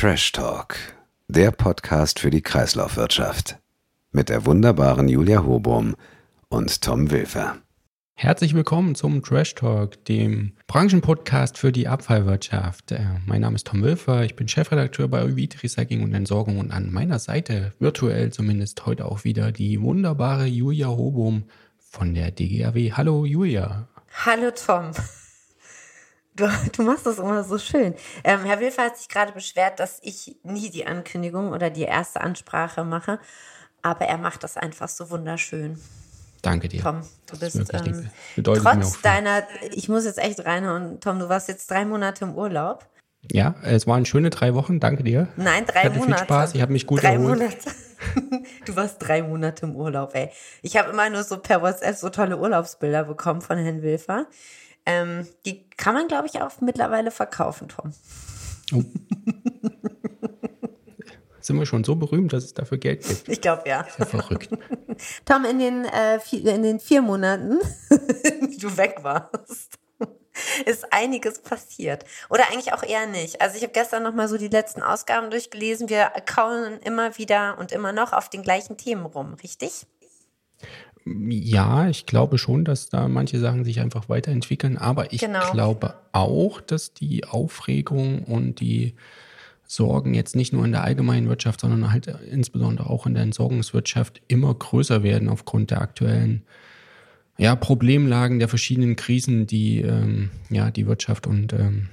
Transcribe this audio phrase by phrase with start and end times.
[0.00, 0.76] Trash Talk,
[1.26, 3.58] der Podcast für die Kreislaufwirtschaft.
[4.12, 5.96] Mit der wunderbaren Julia Hobum
[6.48, 7.56] und Tom Wilfer.
[8.14, 12.92] Herzlich willkommen zum Trash Talk, dem Branchenpodcast für die Abfallwirtschaft.
[12.92, 16.70] Äh, mein Name ist Tom Wilfer, ich bin Chefredakteur bei Uvid Recycling und Entsorgung und
[16.70, 21.42] an meiner Seite, virtuell zumindest heute auch wieder, die wunderbare Julia Hobum
[21.76, 22.92] von der DGAW.
[22.92, 23.88] Hallo Julia.
[24.24, 24.92] Hallo Tom.
[26.38, 27.94] Du, du machst das immer so schön.
[28.24, 32.20] Ähm, Herr Wilfer hat sich gerade beschwert, dass ich nie die Ankündigung oder die erste
[32.20, 33.18] Ansprache mache.
[33.82, 35.78] Aber er macht das einfach so wunderschön.
[36.42, 36.82] Danke dir.
[36.82, 38.10] Tom, du bist ähm,
[38.42, 39.42] trotz deiner,
[39.72, 42.86] ich muss jetzt echt rein und Tom, du warst jetzt drei Monate im Urlaub.
[43.32, 45.28] Ja, es waren schöne drei Wochen, danke dir.
[45.36, 46.18] Nein, drei ich hatte Monate.
[46.18, 47.38] Viel Spaß, ich habe mich gut drei erholt.
[47.38, 47.58] Monate.
[48.64, 50.30] Du warst drei Monate im Urlaub, ey.
[50.62, 54.26] Ich habe immer nur so per WhatsApp so tolle Urlaubsbilder bekommen von Herrn Wilfer.
[54.88, 57.92] Ähm, die kann man, glaube ich, auch mittlerweile verkaufen, Tom.
[58.72, 58.82] Oh.
[61.40, 63.28] Sind wir schon so berühmt, dass es dafür Geld gibt?
[63.28, 63.82] Ich glaube, ja.
[63.82, 64.48] Ist ja verrückt.
[65.26, 67.58] Tom, in den, äh, vier, in den vier Monaten,
[68.50, 69.78] die du weg warst,
[70.64, 72.06] ist einiges passiert.
[72.30, 73.42] Oder eigentlich auch eher nicht.
[73.42, 75.90] Also ich habe gestern noch mal so die letzten Ausgaben durchgelesen.
[75.90, 79.86] Wir kauen immer wieder und immer noch auf den gleichen Themen rum, richtig?
[81.30, 85.50] Ja, ich glaube schon, dass da manche Sachen sich einfach weiterentwickeln, aber ich genau.
[85.52, 88.94] glaube auch, dass die Aufregung und die
[89.66, 94.22] Sorgen jetzt nicht nur in der allgemeinen Wirtschaft, sondern halt insbesondere auch in der Entsorgungswirtschaft
[94.26, 96.42] immer größer werden aufgrund der aktuellen
[97.36, 101.88] ja, Problemlagen der verschiedenen Krisen, die ähm, ja, die Wirtschaft und ähm,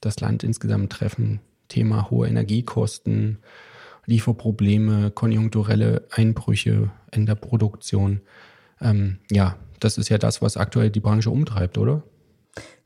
[0.00, 1.40] das Land insgesamt treffen.
[1.68, 3.38] Thema hohe Energiekosten,
[4.10, 8.20] Lieferprobleme, konjunkturelle Einbrüche in der Produktion.
[8.80, 12.02] Ähm, ja, das ist ja das, was aktuell die Branche umtreibt, oder?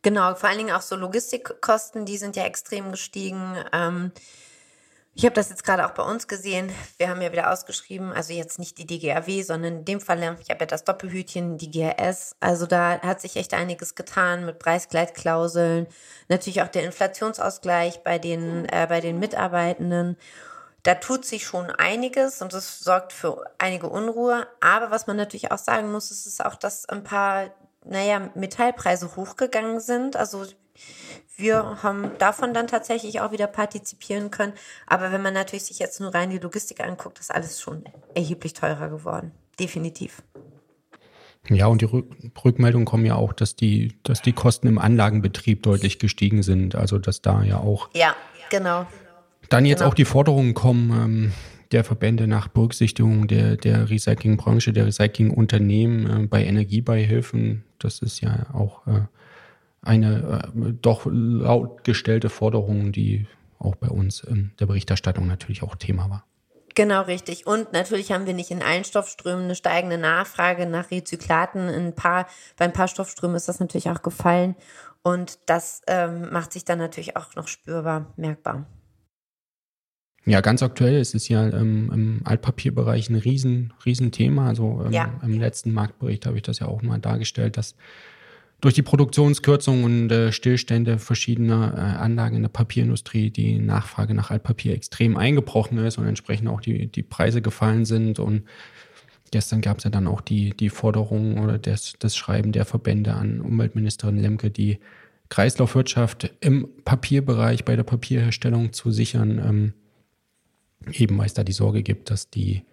[0.02, 3.56] Genau, vor allen Dingen auch so Logistikkosten, die sind ja extrem gestiegen.
[3.72, 4.12] Ähm,
[5.14, 6.70] ich habe das jetzt gerade auch bei uns gesehen.
[6.98, 10.50] Wir haben ja wieder ausgeschrieben, also jetzt nicht die DGAW, sondern in dem Fall, ich
[10.50, 12.36] habe ja das Doppelhütchen, die GRS.
[12.40, 15.86] Also da hat sich echt einiges getan mit Preisgleitklauseln,
[16.28, 20.16] natürlich auch der Inflationsausgleich bei den, äh, bei den Mitarbeitenden
[20.84, 24.46] da tut sich schon einiges und das sorgt für einige Unruhe.
[24.60, 27.46] Aber was man natürlich auch sagen muss, ist, ist auch, dass ein paar,
[27.84, 30.14] naja, Metallpreise hochgegangen sind.
[30.14, 30.44] Also
[31.36, 34.52] wir haben davon dann tatsächlich auch wieder partizipieren können.
[34.86, 37.84] Aber wenn man natürlich sich jetzt nur rein die Logistik anguckt, ist alles schon
[38.14, 39.32] erheblich teurer geworden.
[39.58, 40.22] Definitiv.
[41.48, 41.86] Ja, und die
[42.44, 46.74] Rückmeldungen kommen ja auch, dass die, dass die Kosten im Anlagenbetrieb deutlich gestiegen sind.
[46.74, 47.88] Also dass da ja auch.
[47.94, 48.14] Ja,
[48.50, 48.86] genau.
[49.48, 49.90] Dann jetzt genau.
[49.90, 51.32] auch die Forderungen kommen ähm,
[51.72, 57.64] der Verbände nach Berücksichtigung der, der Recyclingbranche, der Recyclingunternehmen äh, bei Energiebeihilfen.
[57.78, 59.00] Das ist ja auch äh,
[59.82, 63.26] eine äh, doch laut gestellte Forderung, die
[63.58, 66.24] auch bei uns in der Berichterstattung natürlich auch Thema war.
[66.74, 67.46] Genau, richtig.
[67.46, 71.68] Und natürlich haben wir nicht in allen Stoffströmen eine steigende Nachfrage nach Rezyklaten.
[71.68, 74.56] In ein paar, bei ein paar Stoffströmen ist das natürlich auch gefallen.
[75.02, 78.66] Und das ähm, macht sich dann natürlich auch noch spürbar, merkbar.
[80.26, 84.48] Ja, ganz aktuell ist es ja ähm, im Altpapierbereich ein riesen, riesen Thema.
[84.48, 85.20] Also ähm, ja.
[85.22, 87.74] im letzten Marktbericht habe ich das ja auch mal dargestellt, dass
[88.62, 94.30] durch die Produktionskürzung und äh, Stillstände verschiedener äh, Anlagen in der Papierindustrie die Nachfrage nach
[94.30, 98.18] Altpapier extrem eingebrochen ist und entsprechend auch die, die Preise gefallen sind.
[98.18, 98.44] Und
[99.30, 103.12] gestern gab es ja dann auch die, die Forderung oder das, das Schreiben der Verbände
[103.12, 104.78] an Umweltministerin Lemke, die
[105.28, 109.38] Kreislaufwirtschaft im Papierbereich bei der Papierherstellung zu sichern.
[109.38, 109.74] Ähm,
[110.92, 112.64] eben weil es da die Sorge gibt, dass die,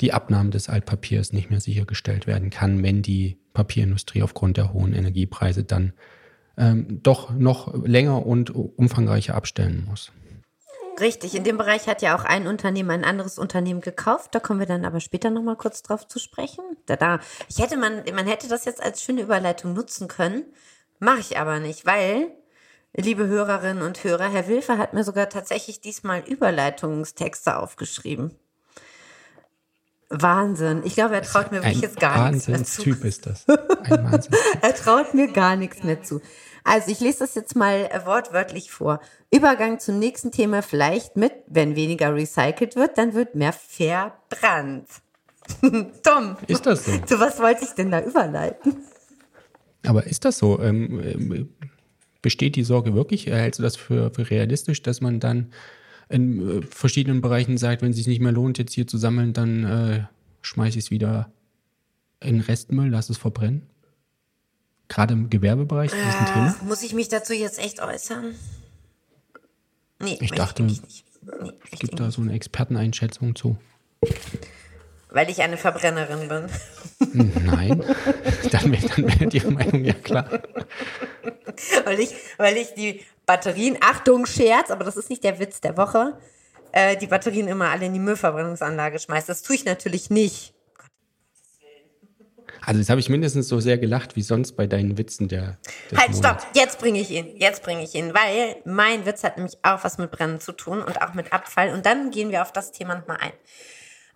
[0.00, 4.92] die Abnahme des Altpapiers nicht mehr sichergestellt werden kann, wenn die Papierindustrie aufgrund der hohen
[4.92, 5.92] Energiepreise dann
[6.58, 10.12] ähm, doch noch länger und umfangreicher abstellen muss.
[10.98, 14.34] Richtig, in dem Bereich hat ja auch ein Unternehmen ein anderes Unternehmen gekauft.
[14.34, 16.64] Da kommen wir dann aber später nochmal kurz drauf zu sprechen.
[16.86, 20.44] Da, da, ich hätte man, man hätte das jetzt als schöne Überleitung nutzen können,
[20.98, 22.28] mache ich aber nicht, weil
[22.96, 28.32] liebe Hörerinnen und Hörer, Herr Wilfer hat mir sogar tatsächlich diesmal Überleitungstexte aufgeschrieben.
[30.08, 30.82] Wahnsinn.
[30.84, 32.82] Ich glaube, er traut mir wirklich jetzt gar nichts mehr zu.
[32.82, 33.48] Typ ist das.
[33.48, 34.34] Ein Wahnsinn.
[34.62, 36.20] er traut mir gar nichts mehr zu.
[36.62, 39.00] Also ich lese das jetzt mal wortwörtlich vor.
[39.32, 44.88] Übergang zum nächsten Thema vielleicht mit, wenn weniger recycelt wird, dann wird mehr verbrannt.
[46.02, 46.36] Tom.
[46.46, 46.98] Ist das so?
[46.98, 48.84] Zu was wollte ich denn da überleiten?
[49.84, 50.60] Aber ist das so?
[50.60, 51.48] Ähm, ähm
[52.26, 53.26] Besteht die Sorge wirklich?
[53.26, 55.52] Hältst du das für, für realistisch, dass man dann
[56.08, 59.32] in äh, verschiedenen Bereichen sagt, wenn es sich nicht mehr lohnt, jetzt hier zu sammeln,
[59.32, 60.04] dann äh,
[60.42, 61.30] schmeiße ich es wieder
[62.18, 63.62] in Restmüll, lass es verbrennen?
[64.88, 66.56] Gerade im Gewerbebereich ist das ein Thema?
[66.66, 68.34] Muss ich mich dazu jetzt echt äußern?
[70.00, 71.04] Nee, ich dachte, ich
[71.42, 73.56] Nee, es gibt da so eine Experteneinschätzung zu.
[75.10, 76.46] Weil ich eine Verbrennerin bin.
[77.44, 77.84] Nein,
[78.50, 80.28] dann wäre dann wär die Meinung ja klar.
[81.84, 85.76] weil, ich, weil ich die Batterien, Achtung, Scherz, aber das ist nicht der Witz der
[85.76, 86.18] Woche,
[86.72, 89.28] äh, die Batterien immer alle in die Müllverbrennungsanlage schmeiße.
[89.28, 90.54] Das tue ich natürlich nicht.
[92.66, 95.58] Also jetzt habe ich mindestens so sehr gelacht wie sonst bei deinen Witzen der.
[95.96, 96.18] Halt, Monats.
[96.18, 96.46] stopp!
[96.54, 97.36] Jetzt bringe ich ihn.
[97.36, 100.82] Jetzt bringe ich ihn, weil mein Witz hat nämlich auch was mit Brennen zu tun
[100.82, 101.72] und auch mit Abfall.
[101.72, 103.32] Und dann gehen wir auf das Thema nochmal ein.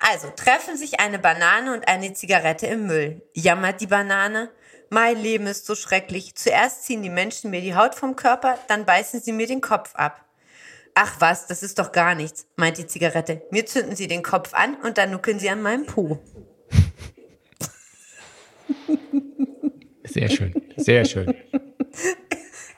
[0.01, 3.23] Also treffen sich eine Banane und eine Zigarette im Müll.
[3.35, 4.51] Jammert die Banane.
[4.89, 6.35] Mein Leben ist so schrecklich.
[6.35, 9.95] Zuerst ziehen die Menschen mir die Haut vom Körper, dann beißen sie mir den Kopf
[9.95, 10.25] ab.
[10.95, 13.43] Ach was, das ist doch gar nichts, meint die Zigarette.
[13.51, 16.19] Mir zünden sie den Kopf an und dann nuckeln sie an meinem Po.
[20.05, 21.33] Sehr schön, sehr schön.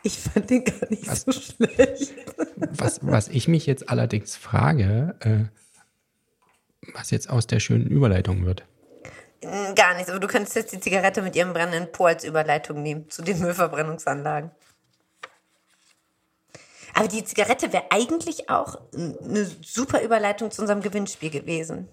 [0.02, 2.12] Ich fand den gar nicht was, so schlecht.
[2.56, 5.61] Was, was ich mich jetzt allerdings frage, äh,
[6.94, 8.64] was jetzt aus der schönen Überleitung wird.
[9.42, 12.82] Hm, gar nichts, aber du könntest jetzt die Zigarette mit ihrem brennenden Po als Überleitung
[12.82, 14.50] nehmen zu den Müllverbrennungsanlagen.
[16.94, 21.88] Aber die Zigarette wäre eigentlich auch eine super Überleitung zu unserem Gewinnspiel gewesen.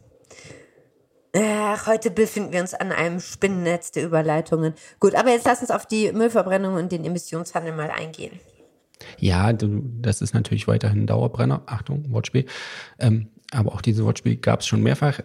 [1.36, 4.74] Ach, heute befinden wir uns an einem Spinnennetz der Überleitungen.
[5.00, 8.40] Gut, aber jetzt lass uns auf die Müllverbrennung und den Emissionshandel mal eingehen.
[9.18, 11.62] Ja, das ist natürlich weiterhin ein Dauerbrenner.
[11.68, 12.46] Achtung, Wortspiel.
[12.98, 15.20] Ähm, aber auch dieses Wortspiel gab es schon mehrfach.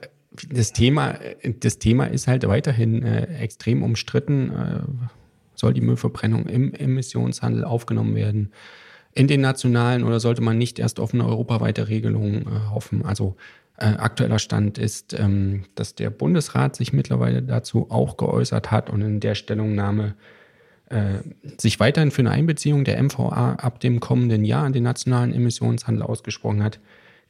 [0.50, 1.18] Das Thema,
[1.60, 4.50] das Thema ist halt weiterhin äh, extrem umstritten.
[4.50, 4.80] Äh,
[5.54, 8.52] soll die Müllverbrennung im Emissionshandel aufgenommen werden?
[9.12, 13.04] In den nationalen oder sollte man nicht erst auf eine europaweite Regelung äh, hoffen?
[13.04, 13.36] Also
[13.76, 19.02] äh, aktueller Stand ist, ähm, dass der Bundesrat sich mittlerweile dazu auch geäußert hat und
[19.02, 20.14] in der Stellungnahme
[20.90, 21.18] äh,
[21.58, 26.02] sich weiterhin für eine Einbeziehung der MVA ab dem kommenden Jahr in den nationalen Emissionshandel
[26.02, 26.80] ausgesprochen hat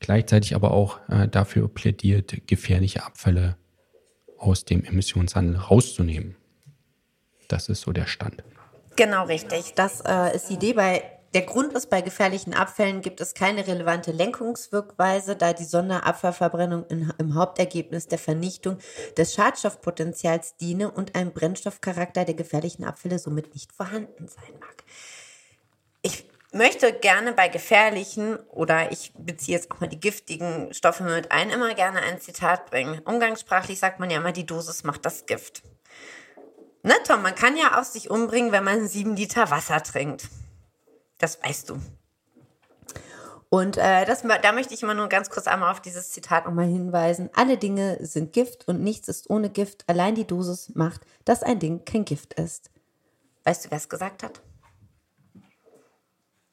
[0.00, 3.56] gleichzeitig aber auch äh, dafür plädiert, gefährliche Abfälle
[4.38, 6.36] aus dem Emissionshandel rauszunehmen.
[7.48, 8.42] Das ist so der Stand.
[8.96, 9.74] Genau richtig.
[9.74, 10.74] Das äh, ist die Idee.
[10.74, 11.02] Bei,
[11.34, 17.12] der Grund ist, bei gefährlichen Abfällen gibt es keine relevante Lenkungswirkweise, da die Sonderabfallverbrennung in,
[17.18, 18.78] im Hauptergebnis der Vernichtung
[19.16, 24.84] des Schadstoffpotenzials diene und ein Brennstoffcharakter der gefährlichen Abfälle somit nicht vorhanden sein mag.
[26.02, 31.32] Ich möchte gerne bei gefährlichen oder ich beziehe jetzt auch mal die giftigen Stoffe mit
[31.32, 33.00] ein, immer gerne ein Zitat bringen.
[33.04, 35.62] Umgangssprachlich sagt man ja immer, die Dosis macht das Gift.
[36.82, 40.28] Ne, Tom, man kann ja auch sich umbringen, wenn man sieben Liter Wasser trinkt.
[41.18, 41.80] Das weißt du.
[43.48, 46.66] Und äh, das, da möchte ich immer nur ganz kurz einmal auf dieses Zitat nochmal
[46.66, 47.30] hinweisen.
[47.34, 49.84] Alle Dinge sind Gift und nichts ist ohne Gift.
[49.86, 52.70] Allein die Dosis macht, dass ein Ding kein Gift ist.
[53.44, 54.40] Weißt du, wer es gesagt hat?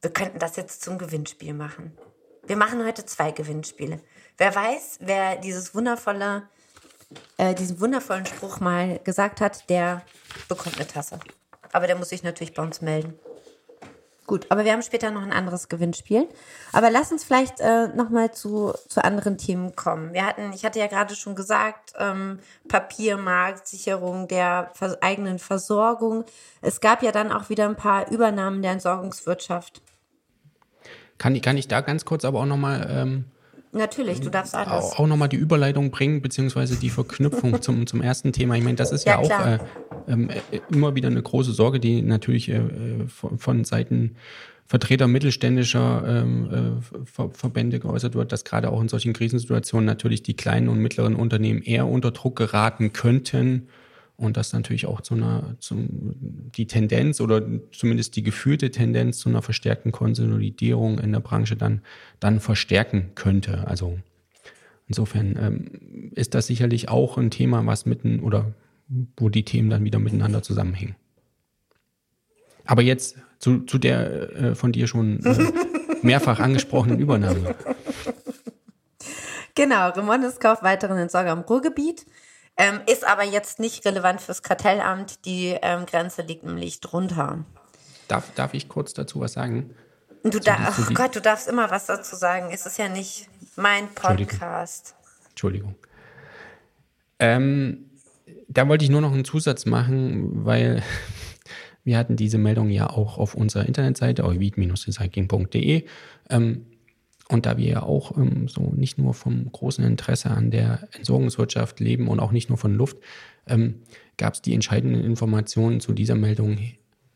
[0.02, 1.98] Wir könnten das jetzt zum Gewinnspiel machen.
[2.46, 4.00] Wir machen heute zwei Gewinnspiele.
[4.38, 6.44] Wer weiß, wer dieses wundervolle,
[7.38, 10.02] äh, diesen wundervollen Spruch mal gesagt hat, der
[10.50, 11.20] bekommt eine Tasse.
[11.72, 13.18] Aber der muss sich natürlich bei uns melden.
[14.28, 16.28] Gut, aber wir haben später noch ein anderes Gewinnspiel.
[16.72, 20.14] Aber lass uns vielleicht äh, nochmal zu, zu anderen Themen kommen.
[20.14, 22.40] Wir hatten, ich hatte ja gerade schon gesagt, ähm,
[22.70, 24.72] Papiermarkt, Sicherung der
[25.02, 26.24] eigenen Versorgung.
[26.62, 29.82] Es gab ja dann auch wieder ein paar Übernahmen der Entsorgungswirtschaft.
[31.22, 32.88] Kann, kann ich da ganz kurz aber auch nochmal.
[32.90, 33.26] Ähm,
[33.74, 34.72] Natürlich, du darfst alles.
[34.72, 38.56] Auch, auch nochmal die Überleitung bringen, beziehungsweise die Verknüpfung zum, zum ersten Thema.
[38.56, 39.60] Ich meine, das ist ja, ja auch äh,
[40.08, 42.62] ähm, äh, immer wieder eine große Sorge, die natürlich äh,
[43.08, 44.16] von, von Seiten
[44.66, 50.24] Vertreter mittelständischer ähm, äh, Ver Verbände geäußert wird, dass gerade auch in solchen Krisensituationen natürlich
[50.24, 53.68] die kleinen und mittleren Unternehmen eher unter Druck geraten könnten
[54.22, 55.90] und das natürlich auch zu einer, zum,
[56.56, 61.82] die Tendenz oder zumindest die gefühlte Tendenz zu einer verstärkten Konsolidierung in der Branche dann,
[62.20, 63.68] dann verstärken könnte.
[63.68, 64.00] Also
[64.88, 68.54] insofern ähm, ist das sicherlich auch ein Thema, was mitten oder
[69.18, 70.96] wo die Themen dann wieder miteinander zusammenhängen.
[72.66, 75.52] Aber jetzt zu, zu der äh, von dir schon äh,
[76.04, 77.56] mehrfach angesprochenen Übernahme.
[79.56, 82.06] Genau, Remondes kauft weiteren Entsorger im Ruhrgebiet.
[82.58, 85.26] Ähm, ist aber jetzt nicht relevant fürs Kartellamt.
[85.26, 87.46] Die ähm, Grenze liegt nämlich drunter.
[88.08, 89.74] Darf, darf ich kurz dazu was sagen?
[90.24, 92.50] Du darfst, oh Gott, du darfst immer was dazu sagen.
[92.52, 94.96] Es ist ja nicht mein Podcast.
[95.30, 95.76] Entschuldigung.
[95.76, 95.76] Entschuldigung.
[97.22, 97.92] Ähm,
[98.50, 100.84] da wollte ich nur noch einen Zusatz machen, weil
[101.84, 105.86] wir hatten diese Meldung ja auch auf unserer Internetseite, ovid-recycling.de.
[106.30, 106.66] Ähm,
[107.32, 111.80] und da wir ja auch ähm, so nicht nur vom großen Interesse an der Entsorgungswirtschaft
[111.80, 112.98] leben und auch nicht nur von Luft,
[113.48, 113.82] ähm,
[114.18, 116.58] gab es die entscheidenden Informationen zu dieser Meldung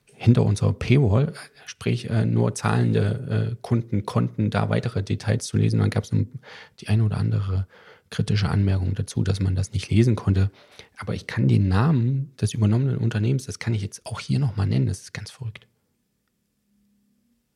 [0.05, 1.33] hinter unserer Paywall,
[1.65, 5.79] sprich äh, nur zahlende äh, Kunden konnten da weitere Details zu lesen.
[5.79, 6.11] Dann gab es
[6.79, 7.67] die eine oder andere
[8.09, 10.51] kritische Anmerkung dazu, dass man das nicht lesen konnte.
[10.97, 14.67] Aber ich kann den Namen des übernommenen Unternehmens, das kann ich jetzt auch hier nochmal
[14.67, 15.67] nennen, das ist ganz verrückt.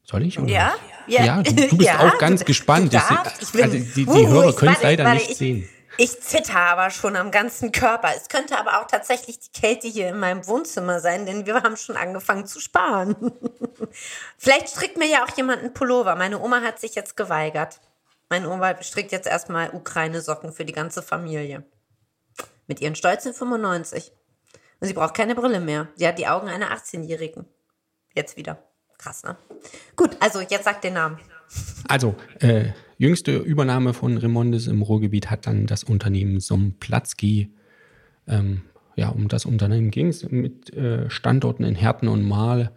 [0.03, 0.39] Soll ich?
[0.39, 0.49] Oder?
[0.51, 0.73] Ja,
[1.09, 2.93] ja, ja du, du, bist ja, auch ganz du, gespannt.
[2.93, 5.69] Du darfst, bin, also die, die uh, Hörer können es leider nicht ich, sehen.
[5.97, 8.09] Ich zitter aber schon am ganzen Körper.
[8.15, 11.75] Es könnte aber auch tatsächlich die Kälte hier in meinem Wohnzimmer sein, denn wir haben
[11.75, 13.17] schon angefangen zu sparen.
[14.37, 16.15] Vielleicht strickt mir ja auch jemand einen Pullover.
[16.15, 17.81] Meine Oma hat sich jetzt geweigert.
[18.29, 21.65] Meine Oma strickt jetzt erstmal Ukraine-Socken für die ganze Familie.
[22.67, 24.13] Mit ihren stolzen 95.
[24.79, 25.89] Und sie braucht keine Brille mehr.
[25.95, 27.45] Sie hat die Augen einer 18-Jährigen.
[28.13, 28.63] Jetzt wieder.
[28.99, 29.37] Krass, ne?
[29.95, 31.17] Gut, also jetzt sagt den Namen.
[31.87, 32.65] Also, äh,
[32.97, 37.49] jüngste Übernahme von Remondes im Ruhrgebiet hat dann das Unternehmen Somplatzki.
[38.27, 38.61] Ähm,
[38.95, 42.71] ja, um das Unternehmen ging es mit äh, Standorten in Herten und Mahl.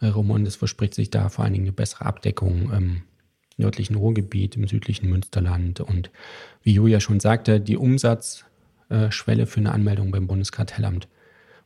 [0.00, 3.02] Äh, Remondes verspricht sich da vor allen Dingen eine bessere Abdeckung im
[3.56, 5.80] nördlichen Ruhrgebiet, im südlichen Münsterland.
[5.80, 6.10] Und
[6.62, 11.08] wie Julia schon sagte, die Umsatzschwelle für eine Anmeldung beim Bundeskartellamt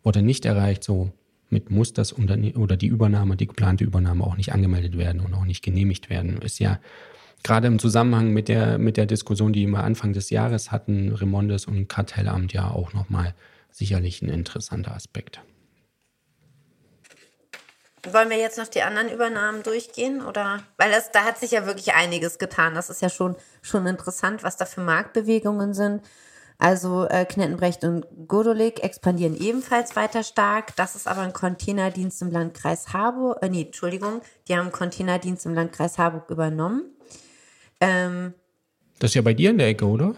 [0.02, 0.82] wurde nicht erreicht.
[0.82, 1.12] So
[1.50, 5.34] mit muss das Unternehmen oder die Übernahme, die geplante Übernahme auch nicht angemeldet werden und
[5.34, 6.40] auch nicht genehmigt werden.
[6.42, 6.78] Ist ja
[7.42, 11.66] gerade im Zusammenhang mit der, mit der Diskussion, die wir Anfang des Jahres hatten, Remondes
[11.66, 13.34] und Kartellamt ja auch nochmal
[13.70, 15.40] sicherlich ein interessanter Aspekt.
[18.12, 20.24] Wollen wir jetzt noch die anderen Übernahmen durchgehen?
[20.24, 20.62] Oder?
[20.76, 22.74] Weil das, da hat sich ja wirklich einiges getan.
[22.74, 26.02] Das ist ja schon, schon interessant, was da für Marktbewegungen sind.
[26.58, 30.74] Also äh, Knettenbrecht und Godolik expandieren ebenfalls weiter stark.
[30.74, 33.40] Das ist aber ein Containerdienst im Landkreis Harburg.
[33.42, 36.82] Äh, nee, Entschuldigung, die haben einen Containerdienst im Landkreis Harburg übernommen.
[37.80, 38.34] Ähm,
[38.98, 40.14] das ist ja bei dir in der Ecke, oder?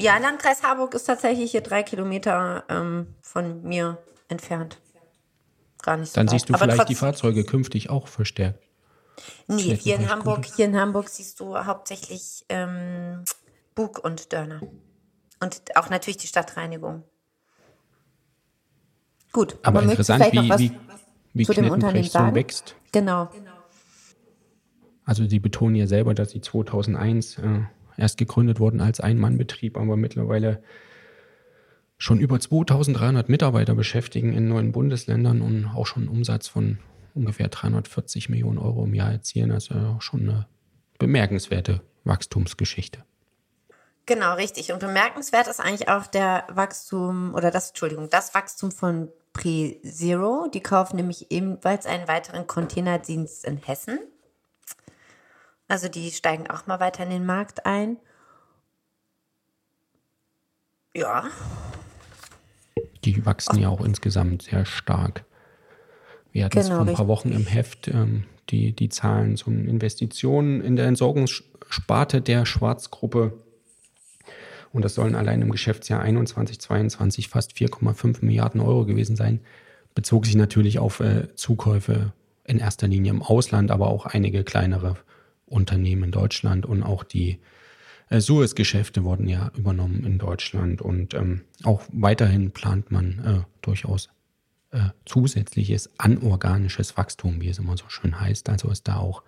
[0.00, 4.78] Ja, Landkreis Harburg ist tatsächlich hier drei Kilometer ähm, von mir entfernt.
[5.82, 6.30] Gar nicht so Dann weit.
[6.32, 8.64] siehst du aber vielleicht die Fahrzeuge künftig auch verstärkt.
[9.46, 13.24] Nee, hier in Hamburg, hier in Hamburg siehst du hauptsächlich ähm,
[13.74, 14.60] Bug und Dörner.
[15.40, 17.04] Und auch natürlich die Stadtreinigung.
[19.32, 20.72] Gut, aber, aber interessant, wie, wie,
[21.34, 22.74] wie zu dem Unternehmen so wächst.
[22.92, 23.28] Genau.
[25.04, 27.60] Also sie betonen ja selber, dass sie 2001 äh,
[27.96, 30.62] erst gegründet wurden als Ein-Mann-Betrieb, aber mittlerweile
[31.98, 36.78] schon über 2300 Mitarbeiter beschäftigen in neuen Bundesländern und auch schon einen Umsatz von
[37.14, 39.52] ungefähr 340 Millionen Euro im Jahr erzielen.
[39.52, 40.46] Also schon eine
[40.98, 43.04] bemerkenswerte Wachstumsgeschichte.
[44.06, 44.72] Genau, richtig.
[44.72, 50.48] Und bemerkenswert ist eigentlich auch der Wachstum oder das, Entschuldigung, das Wachstum von Pre-Zero.
[50.54, 53.98] Die kaufen nämlich ebenfalls einen weiteren Containerdienst in Hessen.
[55.66, 57.96] Also die steigen auch mal weiter in den Markt ein.
[60.94, 61.24] Ja.
[63.04, 65.24] Die wachsen ja auch insgesamt sehr stark.
[66.30, 69.50] Wir hatten genau, es vor ein paar Wochen im Heft, ähm, die, die Zahlen zu
[69.50, 73.42] Investitionen in der Entsorgungssparte der Schwarzgruppe
[74.76, 79.40] und das sollen allein im Geschäftsjahr 21, 22 fast 4,5 Milliarden Euro gewesen sein.
[79.94, 82.12] Bezog sich natürlich auf äh, Zukäufe
[82.44, 84.96] in erster Linie im Ausland, aber auch einige kleinere
[85.46, 87.38] Unternehmen in Deutschland und auch die
[88.10, 94.10] äh, Suez-Geschäfte wurden ja übernommen in Deutschland und ähm, auch weiterhin plant man äh, durchaus
[94.72, 98.50] äh, zusätzliches anorganisches Wachstum, wie es immer so schön heißt.
[98.50, 99.22] Also ist da auch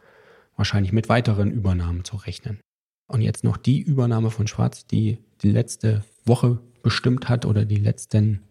[0.57, 2.61] wahrscheinlich mit weiteren Übernahmen zu rechnen.
[3.09, 7.77] Und jetzt noch die Übernahme von Schwarz, die die letzte Woche bestimmt hat oder die
[7.77, 8.43] letzten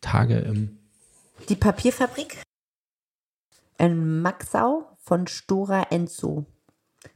[0.00, 0.78] Tage im.
[1.48, 2.42] Die Papierfabrik
[3.78, 6.46] in Maxau von Stora Enzo.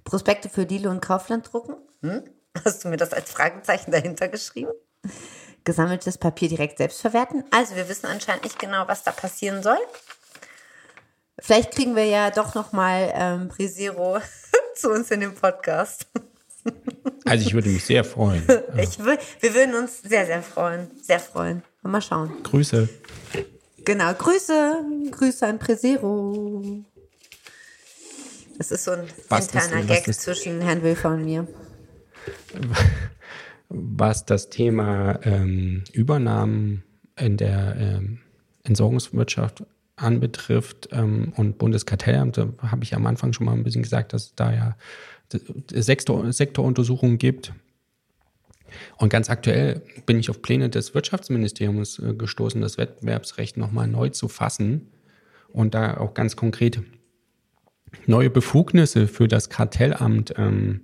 [0.04, 1.76] Prospekte für Diele und Kaufland drucken?
[2.00, 2.24] Hm?
[2.64, 4.72] Hast du mir das als Fragezeichen dahinter geschrieben?
[5.64, 7.44] Gesammeltes Papier direkt selbst verwerten?
[7.50, 9.78] Also wir wissen anscheinend nicht genau, was da passieren soll.
[11.38, 14.18] Vielleicht kriegen wir ja doch noch mal ähm, Brisero
[14.74, 16.06] zu uns in den Podcast.
[17.24, 18.42] Also ich würde mich sehr freuen.
[18.80, 20.88] Ich will, wir würden uns sehr, sehr freuen.
[21.02, 21.62] Sehr freuen.
[21.82, 22.30] Mal schauen.
[22.42, 22.88] Grüße.
[23.84, 24.84] Genau, Grüße.
[25.10, 26.84] Grüße an Presero.
[28.58, 31.46] Das ist so ein was interner das, Gag zwischen Herrn Wilfer und mir.
[33.68, 36.84] Was das Thema ähm, Übernahmen
[37.18, 38.20] in der ähm,
[38.62, 39.64] Entsorgungswirtschaft
[39.96, 44.34] anbetrifft ähm, und Bundeskartellamt, da habe ich am Anfang schon mal ein bisschen gesagt, dass
[44.34, 44.76] da ja
[45.72, 47.52] Sektor, Sektoruntersuchungen gibt.
[48.98, 54.10] Und ganz aktuell bin ich auf Pläne des Wirtschaftsministeriums äh, gestoßen, das Wettbewerbsrecht nochmal neu
[54.10, 54.88] zu fassen
[55.48, 56.80] und da auch ganz konkret
[58.06, 60.82] neue Befugnisse für das Kartellamt ähm,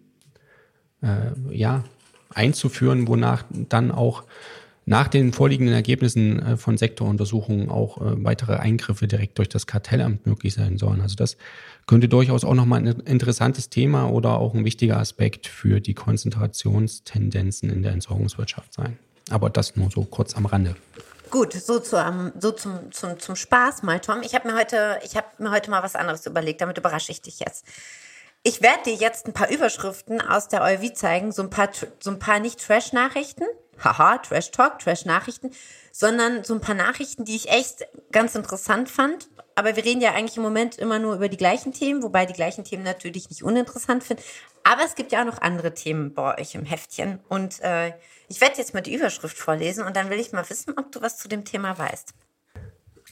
[1.03, 1.85] äh, ja,
[2.31, 4.25] einzuführen, wonach dann auch
[4.85, 10.27] nach den vorliegenden Ergebnissen äh, von Sektoruntersuchungen auch äh, weitere Eingriffe direkt durch das Kartellamt
[10.27, 11.01] möglich sein sollen.
[11.01, 11.37] Also das
[11.87, 17.71] könnte durchaus auch nochmal ein interessantes Thema oder auch ein wichtiger Aspekt für die Konzentrationstendenzen
[17.71, 18.99] in der Entsorgungswirtschaft sein.
[19.31, 20.75] Aber das nur so kurz am Rande.
[21.31, 21.97] Gut, so, zu,
[22.39, 24.21] so zum, zum, zum Spaß mal, Tom.
[24.23, 27.41] Ich habe mir, heute, hab mir heute mal was anderes überlegt, damit überrasche ich dich
[27.41, 27.65] jetzt.
[28.43, 31.71] Ich werde dir jetzt ein paar Überschriften aus der EUV zeigen, so ein paar,
[32.01, 32.41] so ein paar
[33.85, 35.51] nicht Trash-Nachrichten, haha, Trash-Talk, Trash-Nachrichten,
[35.93, 39.29] sondern so ein paar Nachrichten, die ich echt ganz interessant fand.
[39.55, 42.33] Aber wir reden ja eigentlich im Moment immer nur über die gleichen Themen, wobei die
[42.33, 44.21] gleichen Themen natürlich nicht uninteressant sind.
[44.65, 47.21] Aber es gibt ja auch noch andere Themen bei euch im Heftchen.
[47.29, 47.93] Und äh,
[48.29, 51.03] ich werde jetzt mal die Überschrift vorlesen und dann will ich mal wissen, ob du
[51.03, 52.15] was zu dem Thema weißt.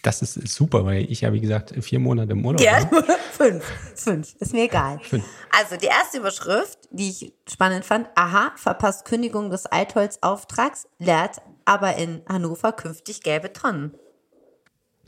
[0.03, 2.89] Das ist super, weil ich ja, wie gesagt, vier Monate im Urlaub Ja,
[3.33, 3.65] fünf.
[3.95, 4.35] Fünf.
[4.39, 4.99] Ist mir egal.
[5.01, 5.25] Fünf.
[5.59, 11.97] Also, die erste Überschrift, die ich spannend fand, aha, verpasst Kündigung des Altholzauftrags, lehrt aber
[11.97, 13.93] in Hannover künftig gelbe Tonnen.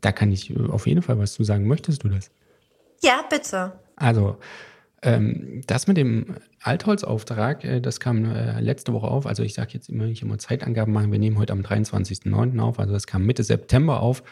[0.02, 1.66] Da kann ich äh, auf jeden Fall was zu sagen.
[1.66, 2.30] Möchtest du das?
[3.02, 3.72] Ja, bitte.
[3.96, 4.36] Also,
[5.02, 9.26] ähm, das mit dem Altholzauftrag, äh, das kam äh, letzte Woche auf.
[9.26, 11.10] Also ich sage jetzt immer, ich immer Zeitangaben machen.
[11.10, 12.60] Wir nehmen heute am 23.09.
[12.60, 12.78] auf.
[12.78, 14.22] Also das kam Mitte September auf.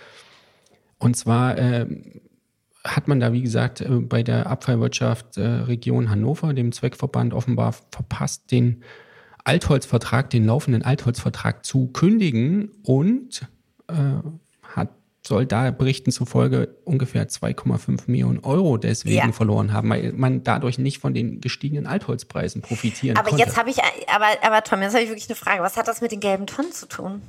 [1.01, 1.87] Und zwar äh,
[2.85, 7.75] hat man da, wie gesagt, äh, bei der Abfallwirtschaft äh, Region Hannover, dem Zweckverband, offenbar
[7.91, 8.85] verpasst, den
[9.45, 13.49] Altholzvertrag, den laufenden Altholzvertrag zu kündigen und
[13.89, 13.95] äh,
[14.63, 14.91] hat
[15.27, 19.33] soll da Berichten zufolge ungefähr 2,5 Millionen Euro deswegen ja.
[19.33, 23.43] verloren haben, weil man dadurch nicht von den gestiegenen Altholzpreisen profitieren aber konnte.
[23.43, 23.79] Aber jetzt habe ich,
[24.09, 25.63] aber, aber Tom, jetzt habe ich wirklich eine Frage.
[25.63, 27.21] Was hat das mit den gelben Tonnen zu tun?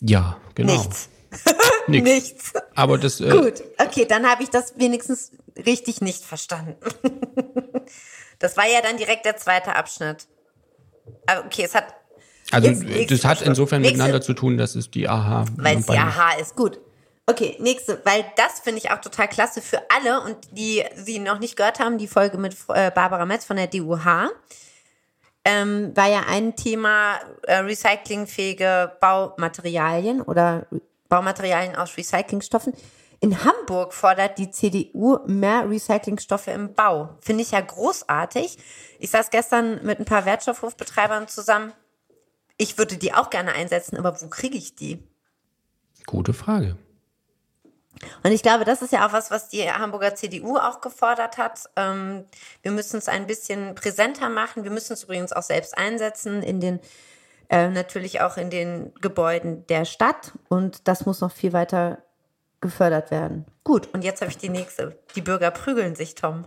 [0.00, 0.74] Ja, genau.
[0.74, 1.10] Nichts.
[1.86, 2.10] Nichts.
[2.10, 2.52] Nichts.
[2.74, 3.20] Aber das.
[3.20, 5.32] Äh Gut, okay, dann habe ich das wenigstens
[5.64, 6.76] richtig nicht verstanden.
[8.38, 10.26] das war ja dann direkt der zweite Abschnitt.
[11.26, 11.94] Aber okay, es hat.
[12.50, 15.44] Also, das hat insofern nächste, miteinander zu tun, dass es die AHA.
[15.56, 16.80] Weil es die AHA ist, gut.
[17.26, 21.40] Okay, nächste, weil das finde ich auch total klasse für alle und die sie noch
[21.40, 24.30] nicht gehört haben, die Folge mit äh, Barbara Metz von der DUH.
[25.44, 30.66] Ähm, war ja ein Thema äh, recyclingfähige Baumaterialien oder
[31.08, 32.72] Baumaterialien aus Recyclingstoffen.
[33.20, 37.16] In Hamburg fordert die CDU mehr Recyclingstoffe im Bau.
[37.20, 38.58] Finde ich ja großartig.
[39.00, 41.72] Ich saß gestern mit ein paar Wertstoffhofbetreibern zusammen.
[42.56, 45.02] Ich würde die auch gerne einsetzen, aber wo kriege ich die?
[46.06, 46.76] Gute Frage.
[48.22, 51.64] Und ich glaube, das ist ja auch was, was die Hamburger CDU auch gefordert hat.
[51.76, 52.24] Ähm,
[52.62, 54.64] wir müssen es ein bisschen präsenter machen.
[54.64, 56.80] Wir müssen es übrigens auch selbst einsetzen in den,
[57.48, 60.32] äh, natürlich auch in den Gebäuden der Stadt.
[60.48, 61.98] Und das muss noch viel weiter
[62.60, 63.46] gefördert werden.
[63.64, 64.98] Gut, und jetzt habe ich die nächste.
[65.14, 66.46] Die Bürger prügeln sich, Tom.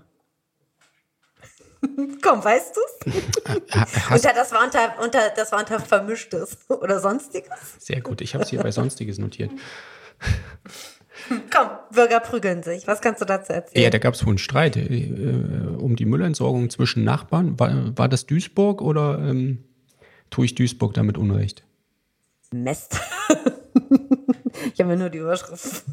[2.21, 3.13] Komm, weißt du's?
[4.11, 7.75] unter, das war unter, unter, das war unter Vermischtes oder Sonstiges.
[7.79, 9.51] Sehr gut, ich habe es hier bei Sonstiges notiert.
[11.29, 12.87] Komm, Bürger prügeln sich.
[12.87, 13.83] Was kannst du dazu erzählen?
[13.83, 17.59] Ja, da gab es wohl einen Streit äh, um die Müllentsorgung zwischen Nachbarn.
[17.59, 19.63] War, war das Duisburg oder ähm,
[20.31, 21.63] tue ich Duisburg damit Unrecht?
[22.51, 22.99] Mist.
[24.73, 25.83] ich habe mir nur die Überschrift.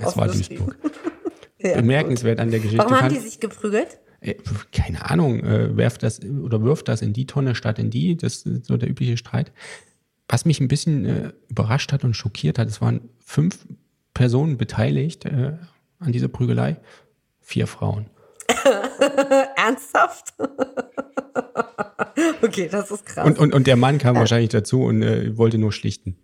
[0.00, 0.76] Es war Duisburg.
[1.58, 2.42] ja, Bemerkenswert gut.
[2.42, 2.78] an der Geschichte.
[2.78, 3.98] Warum haben die sich geprügelt?
[4.20, 4.34] Äh,
[4.72, 8.16] keine Ahnung, äh, werft das oder wirft das in die Tonne statt in die.
[8.16, 9.52] Das ist so der übliche Streit.
[10.28, 13.66] Was mich ein bisschen äh, überrascht hat und schockiert hat, es waren fünf
[14.14, 15.56] Personen beteiligt äh,
[16.00, 16.76] an dieser Prügelei?
[17.40, 18.06] Vier Frauen.
[19.56, 20.34] Ernsthaft?
[22.42, 23.26] okay, das ist krass.
[23.26, 26.16] Und, und, und der Mann kam wahrscheinlich dazu und äh, wollte nur schlichten.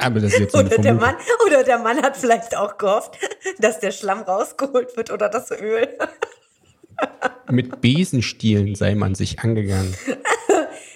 [0.00, 1.14] Aber das ist jetzt oder, der Mann,
[1.46, 3.18] oder der Mann hat vielleicht auch gehofft,
[3.58, 5.88] dass der Schlamm rausgeholt wird oder das Öl.
[7.50, 9.94] Mit Besenstielen sei man sich angegangen.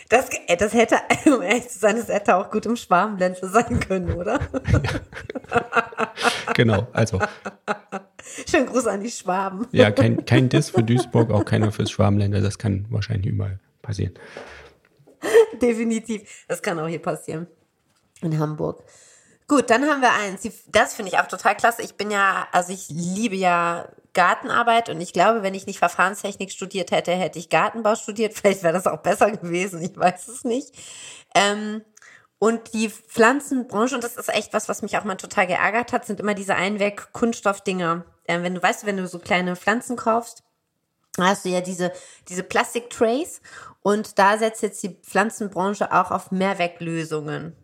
[0.08, 3.80] Das, äh, das hätte, um ehrlich zu sein, das hätte auch gut im Schwarmländle sein
[3.80, 4.40] können, oder?
[6.54, 7.20] genau, also.
[8.48, 9.66] Schönen Gruß an die Schwaben.
[9.72, 12.40] Ja, kein, kein Diss für Duisburg, auch keiner fürs Schwarmländer.
[12.40, 14.14] Das kann wahrscheinlich überall passieren.
[15.62, 16.44] Definitiv.
[16.48, 17.46] Das kann auch hier passieren.
[18.20, 18.82] In Hamburg.
[19.46, 20.46] Gut, dann haben wir eins.
[20.66, 21.82] Das finde ich auch total klasse.
[21.82, 26.50] Ich bin ja, also ich liebe ja Gartenarbeit und ich glaube, wenn ich nicht Verfahrenstechnik
[26.50, 28.34] studiert hätte, hätte ich Gartenbau studiert.
[28.34, 30.74] Vielleicht wäre das auch besser gewesen, ich weiß es nicht.
[31.36, 31.82] Ähm,
[32.40, 36.04] und die Pflanzenbranche, und das ist echt was, was mich auch mal total geärgert hat,
[36.04, 38.04] sind immer diese Einweg-Kunststoffdinger.
[38.26, 40.42] Ähm, wenn du weißt, wenn du so kleine Pflanzen kaufst,
[41.16, 41.92] hast du ja diese,
[42.28, 43.40] diese Plastik-Trays
[43.82, 47.56] und da setzt jetzt die Pflanzenbranche auch auf Mehrweglösungen.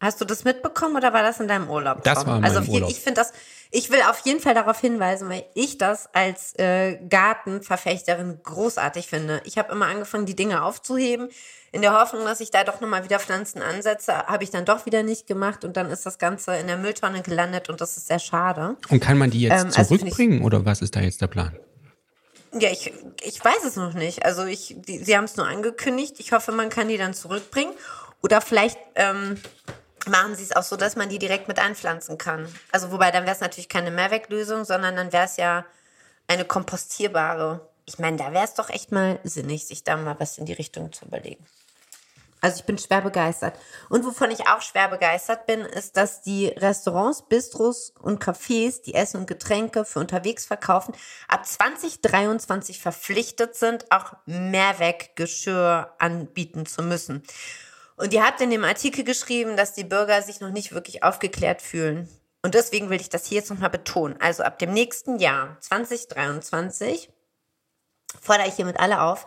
[0.00, 2.02] Hast du das mitbekommen oder war das in deinem Urlaub?
[2.04, 2.88] Das war in also Urlaub.
[2.88, 3.34] ich finde das,
[3.72, 9.40] Ich will auf jeden Fall darauf hinweisen, weil ich das als äh, Gartenverfechterin großartig finde.
[9.44, 11.28] Ich habe immer angefangen, die Dinge aufzuheben.
[11.70, 14.86] In der Hoffnung, dass ich da doch nochmal wieder Pflanzen ansetze, habe ich dann doch
[14.86, 18.08] wieder nicht gemacht und dann ist das Ganze in der Mülltonne gelandet und das ist
[18.08, 18.76] sehr schade.
[18.88, 21.28] Und kann man die jetzt ähm, also zurückbringen ich, oder was ist da jetzt der
[21.28, 21.56] Plan?
[22.52, 24.24] Ja, ich, ich weiß es noch nicht.
[24.24, 26.16] Also ich, die, sie haben es nur angekündigt.
[26.18, 27.72] Ich hoffe, man kann die dann zurückbringen.
[28.20, 29.36] Oder vielleicht ähm,
[30.08, 32.48] machen sie es auch so, dass man die direkt mit einpflanzen kann.
[32.72, 35.64] Also wobei, dann wäre es natürlich keine Mehrweglösung, sondern dann wäre es ja
[36.28, 37.68] eine kompostierbare.
[37.86, 40.52] Ich meine, da wäre es doch echt mal sinnig, sich da mal was in die
[40.52, 41.44] Richtung zu überlegen.
[42.40, 43.54] Also ich bin schwer begeistert.
[43.90, 48.94] Und wovon ich auch schwer begeistert bin, ist, dass die Restaurants, Bistros und Cafés, die
[48.94, 50.94] Essen und Getränke für unterwegs verkaufen,
[51.28, 57.22] ab 2023 verpflichtet sind, auch Mehrweggeschirr anbieten zu müssen.
[58.00, 61.60] Und ihr habt in dem Artikel geschrieben, dass die Bürger sich noch nicht wirklich aufgeklärt
[61.60, 62.08] fühlen.
[62.42, 64.16] Und deswegen will ich das hier jetzt nochmal betonen.
[64.20, 67.10] Also ab dem nächsten Jahr, 2023,
[68.18, 69.26] fordere ich hiermit alle auf,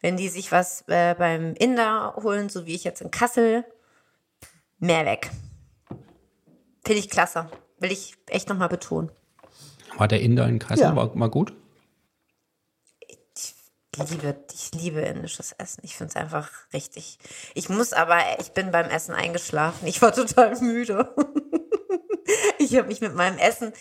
[0.00, 3.66] wenn die sich was äh, beim Inder holen, so wie ich jetzt in Kassel,
[4.78, 5.30] mehr weg.
[6.82, 7.50] Finde ich klasse.
[7.78, 9.10] Will ich echt nochmal betonen.
[9.98, 10.84] War der Inder in Kassel?
[10.84, 10.96] Ja.
[10.96, 11.52] War, war gut?
[13.96, 15.80] Liebe, ich liebe indisches Essen.
[15.84, 17.18] Ich finde es einfach richtig.
[17.54, 19.86] Ich muss aber, ich bin beim Essen eingeschlafen.
[19.86, 21.14] Ich war total müde.
[22.58, 23.72] ich habe mich mit meinem Essen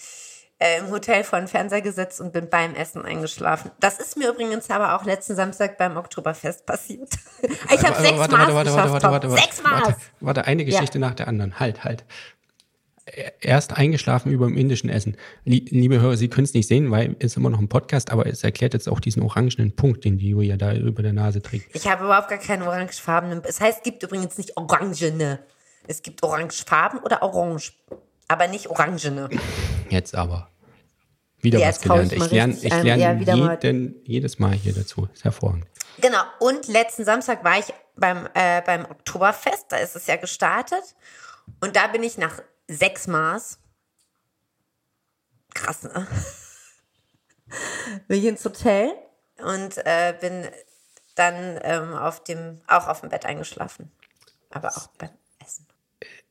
[0.59, 3.71] äh, im Hotel vor den Fernseher gesetzt und bin beim Essen eingeschlafen.
[3.79, 7.09] Das ist mir übrigens aber auch letzten Samstag beim Oktoberfest passiert.
[7.41, 9.81] ich habe sechs warte, Mal warte, warte, warte, warte, warte, Sechs Mal.
[9.81, 11.07] Warte, warte, eine Geschichte ja.
[11.07, 11.59] nach der anderen.
[11.59, 12.05] Halt, halt
[13.41, 15.17] erst eingeschlafen über dem indischen Essen.
[15.43, 18.43] Liebe Hörer, Sie können es nicht sehen, weil es immer noch ein Podcast, aber es
[18.43, 21.75] erklärt jetzt auch diesen orangenen Punkt, den die Julia da über der Nase trägt.
[21.75, 23.41] Ich habe überhaupt gar keine orangefarbenen.
[23.45, 25.39] Es heißt, es gibt übrigens nicht orangene.
[25.85, 27.73] Es gibt orangefarben oder orange,
[28.29, 29.29] aber nicht orangene.
[29.89, 30.49] Jetzt aber.
[31.41, 32.13] Wieder ja, was gelernt.
[32.13, 35.09] Ich, lerne, ich lerne jeden, jedes Mal hier dazu.
[35.13, 35.65] Ist hervorragend.
[35.99, 36.21] Genau.
[36.39, 37.65] Und letzten Samstag war ich
[37.97, 39.65] beim, äh, beim Oktoberfest.
[39.67, 40.95] Da ist es ja gestartet.
[41.59, 43.59] Und da bin ich nach sechs Maß.
[45.53, 46.07] Krass, ne?
[48.07, 48.91] bin ich ins Hotel
[49.37, 50.47] und äh, bin
[51.15, 53.91] dann ähm, auf dem, auch auf dem Bett eingeschlafen.
[54.49, 55.67] Aber auch beim Essen.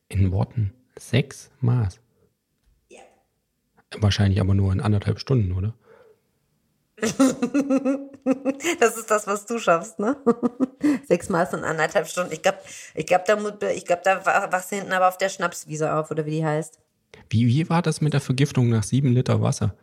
[0.09, 1.99] In Worten sechs Maß.
[2.89, 3.01] Ja.
[3.97, 5.73] Wahrscheinlich aber nur in anderthalb Stunden, oder?
[8.79, 10.15] das ist das, was du schaffst, ne?
[11.07, 12.31] Sechs Maß in anderthalb Stunden.
[12.33, 12.59] Ich glaube,
[12.95, 13.37] ich glaub, da,
[13.69, 16.79] ich glaub, da wachst du hinten aber auf der Schnapswiese auf, oder wie die heißt.
[17.29, 19.75] Wie, wie war das mit der Vergiftung nach sieben Liter Wasser?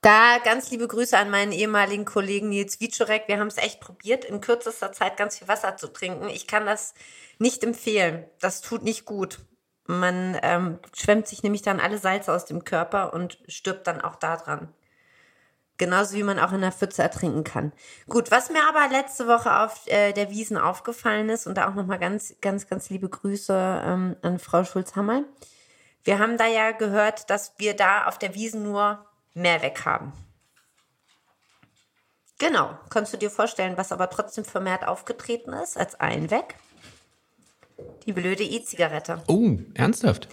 [0.00, 3.24] Da ganz liebe Grüße an meinen ehemaligen Kollegen Nils Wiczorek.
[3.26, 6.28] Wir haben es echt probiert, in kürzester Zeit ganz viel Wasser zu trinken.
[6.28, 6.94] Ich kann das
[7.38, 8.24] nicht empfehlen.
[8.40, 9.40] Das tut nicht gut.
[9.88, 14.16] Man ähm, schwemmt sich nämlich dann alle Salze aus dem Körper und stirbt dann auch
[14.16, 14.72] daran.
[15.78, 17.72] Genauso wie man auch in der Pfütze ertrinken kann.
[18.08, 21.74] Gut, was mir aber letzte Woche auf äh, der Wiesen aufgefallen ist, und da auch
[21.74, 25.22] nochmal ganz, ganz, ganz liebe Grüße ähm, an Frau Schulz-Hammer.
[26.02, 30.12] Wir haben da ja gehört, dass wir da auf der Wiesen nur mehr weg haben.
[32.38, 32.76] Genau.
[32.90, 36.56] Kannst du dir vorstellen, was aber trotzdem vermehrt aufgetreten ist als Einweg?
[38.06, 39.22] Die blöde E-Zigarette.
[39.28, 40.28] Oh, ernsthaft?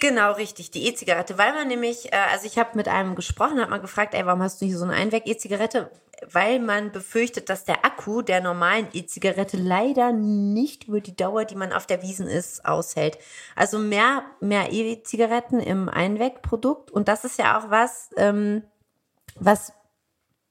[0.00, 3.70] Genau, richtig, die E-Zigarette, weil man nämlich, äh, also ich habe mit einem gesprochen, hat
[3.70, 5.90] mal gefragt, ey, warum hast du hier so eine Einweg-E-Zigarette?
[6.30, 11.54] Weil man befürchtet, dass der Akku der normalen E-Zigarette leider nicht über die Dauer, die
[11.54, 13.18] man auf der Wiesen ist, aushält.
[13.54, 18.62] Also mehr, mehr E-Zigaretten im Einwegprodukt und das ist ja auch was, ähm,
[19.36, 19.72] was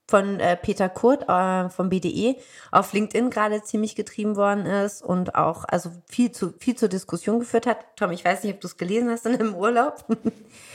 [0.07, 2.35] von äh, Peter Kurt äh, vom BDE
[2.71, 7.39] auf LinkedIn gerade ziemlich getrieben worden ist und auch also viel zu viel zur Diskussion
[7.39, 7.77] geführt hat.
[7.95, 10.05] Tom, ich weiß nicht, ob du es gelesen hast in einem Urlaub.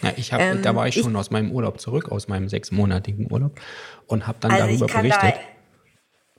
[0.02, 2.48] Ja, ich habe, ähm, da war ich schon ich, aus meinem Urlaub zurück, aus meinem
[2.48, 3.60] sechsmonatigen Urlaub
[4.06, 5.34] und habe dann also darüber berichtet.
[5.34, 5.40] Da,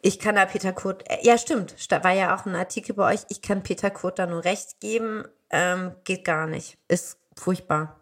[0.01, 3.13] ich kann da Peter Kurt, äh, ja stimmt, da war ja auch ein Artikel bei
[3.13, 3.21] euch.
[3.27, 7.99] Ich kann Peter Kurt da nur recht geben, ähm, geht gar nicht, ist furchtbar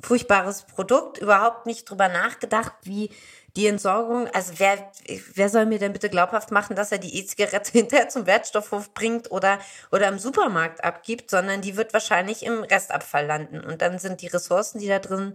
[0.00, 3.10] furchtbares Produkt, überhaupt nicht drüber nachgedacht, wie
[3.56, 4.90] die Entsorgung, also wer,
[5.34, 9.30] wer soll mir denn bitte glaubhaft machen, dass er die E-Zigarette hinterher zum Wertstoffhof bringt
[9.30, 9.58] oder,
[9.92, 13.60] oder im Supermarkt abgibt, sondern die wird wahrscheinlich im Restabfall landen.
[13.60, 15.34] Und dann sind die Ressourcen, die da drin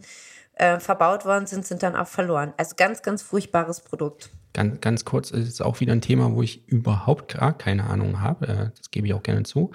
[0.56, 2.54] äh, verbaut worden sind, sind dann auch verloren.
[2.58, 4.30] Also ganz, ganz furchtbares Produkt.
[4.52, 8.20] Ganz, ganz kurz, ist jetzt auch wieder ein Thema, wo ich überhaupt gar keine Ahnung
[8.20, 8.48] habe.
[8.48, 9.72] Äh, das gebe ich auch gerne zu.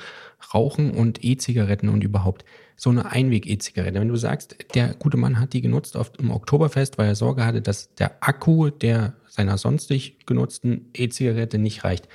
[0.53, 2.45] Rauchen und E-Zigaretten und überhaupt
[2.77, 4.01] so eine Einweg-E-Zigarette.
[4.01, 7.45] Wenn du sagst, der gute Mann hat die genutzt auf dem Oktoberfest, weil er Sorge
[7.45, 12.09] hatte, dass der Akku der seiner sonstig genutzten E-Zigarette nicht reicht.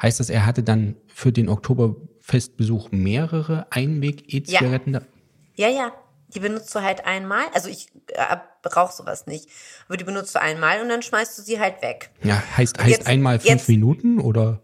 [0.00, 4.94] Heißt das, er hatte dann für den Oktoberfestbesuch mehrere Einweg-E-Zigaretten?
[4.94, 5.02] Ja.
[5.54, 5.92] Ja, ja.
[6.34, 7.44] Die benutzt du halt einmal.
[7.52, 9.48] Also ich äh, brauche sowas nicht.
[9.86, 12.10] Aber die benutzt du einmal und dann schmeißt du sie halt weg.
[12.22, 14.60] Ja, heißt, heißt jetzt, einmal fünf jetzt, Minuten oder?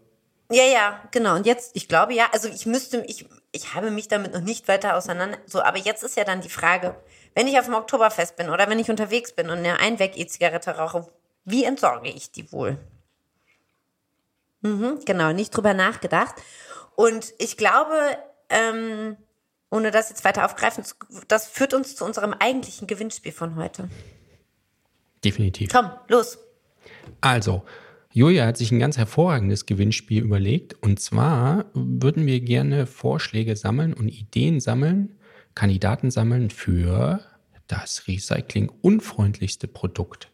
[0.51, 1.35] Ja, ja, genau.
[1.35, 4.67] Und jetzt, ich glaube ja, also ich müsste, ich, ich habe mich damit noch nicht
[4.67, 5.37] weiter auseinander.
[5.45, 6.95] So, aber jetzt ist ja dann die Frage,
[7.35, 11.07] wenn ich auf dem Oktoberfest bin oder wenn ich unterwegs bin und eine Einweg-E-Zigarette rauche,
[11.45, 12.77] wie entsorge ich die wohl?
[14.61, 16.35] Mhm, genau, nicht drüber nachgedacht.
[16.95, 18.17] Und ich glaube,
[18.49, 19.17] ähm,
[19.69, 20.83] ohne das jetzt weiter aufgreifen,
[21.27, 23.87] das führt uns zu unserem eigentlichen Gewinnspiel von heute.
[25.23, 25.71] Definitiv.
[25.71, 26.39] Komm, los.
[27.21, 27.63] Also,
[28.11, 30.81] Julia hat sich ein ganz hervorragendes Gewinnspiel überlegt.
[30.81, 35.15] Und zwar würden wir gerne Vorschläge sammeln und Ideen sammeln,
[35.53, 37.21] Kandidaten sammeln für
[37.67, 40.31] das Recycling-unfreundlichste Produkt.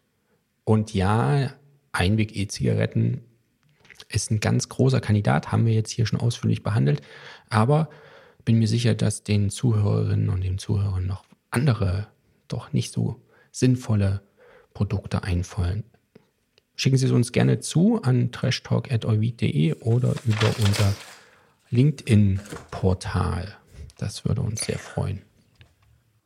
[0.63, 1.53] Und ja,
[1.91, 3.21] Einweg-E-Zigaretten
[4.09, 7.01] ist ein ganz großer Kandidat, haben wir jetzt hier schon ausführlich behandelt.
[7.49, 7.89] Aber
[8.45, 12.07] bin mir sicher, dass den Zuhörerinnen und den Zuhörern noch andere,
[12.47, 14.21] doch nicht so sinnvolle
[14.73, 15.83] Produkte einfallen.
[16.75, 20.93] Schicken Sie es uns gerne zu an trashtalk.euvid.de oder über unser
[21.69, 23.55] LinkedIn-Portal.
[23.97, 25.21] Das würde uns sehr freuen.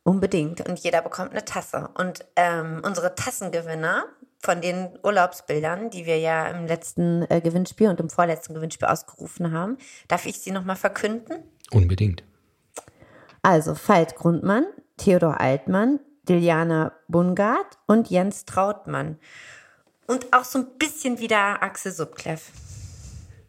[0.02, 0.66] Unbedingt.
[0.68, 1.90] Und jeder bekommt eine Tasse.
[1.94, 4.04] Und ähm, unsere Tassengewinner
[4.42, 9.52] von den Urlaubsbildern, die wir ja im letzten äh, Gewinnspiel und im vorletzten Gewinnspiel ausgerufen
[9.52, 9.76] haben,
[10.08, 11.44] darf ich sie nochmal verkünden?
[11.70, 12.24] Unbedingt.
[13.42, 14.64] Also Veit Grundmann,
[14.96, 19.18] Theodor Altmann, Diliana Bungard und Jens Trautmann.
[20.10, 22.50] Und auch so ein bisschen wieder Axel Subkleff.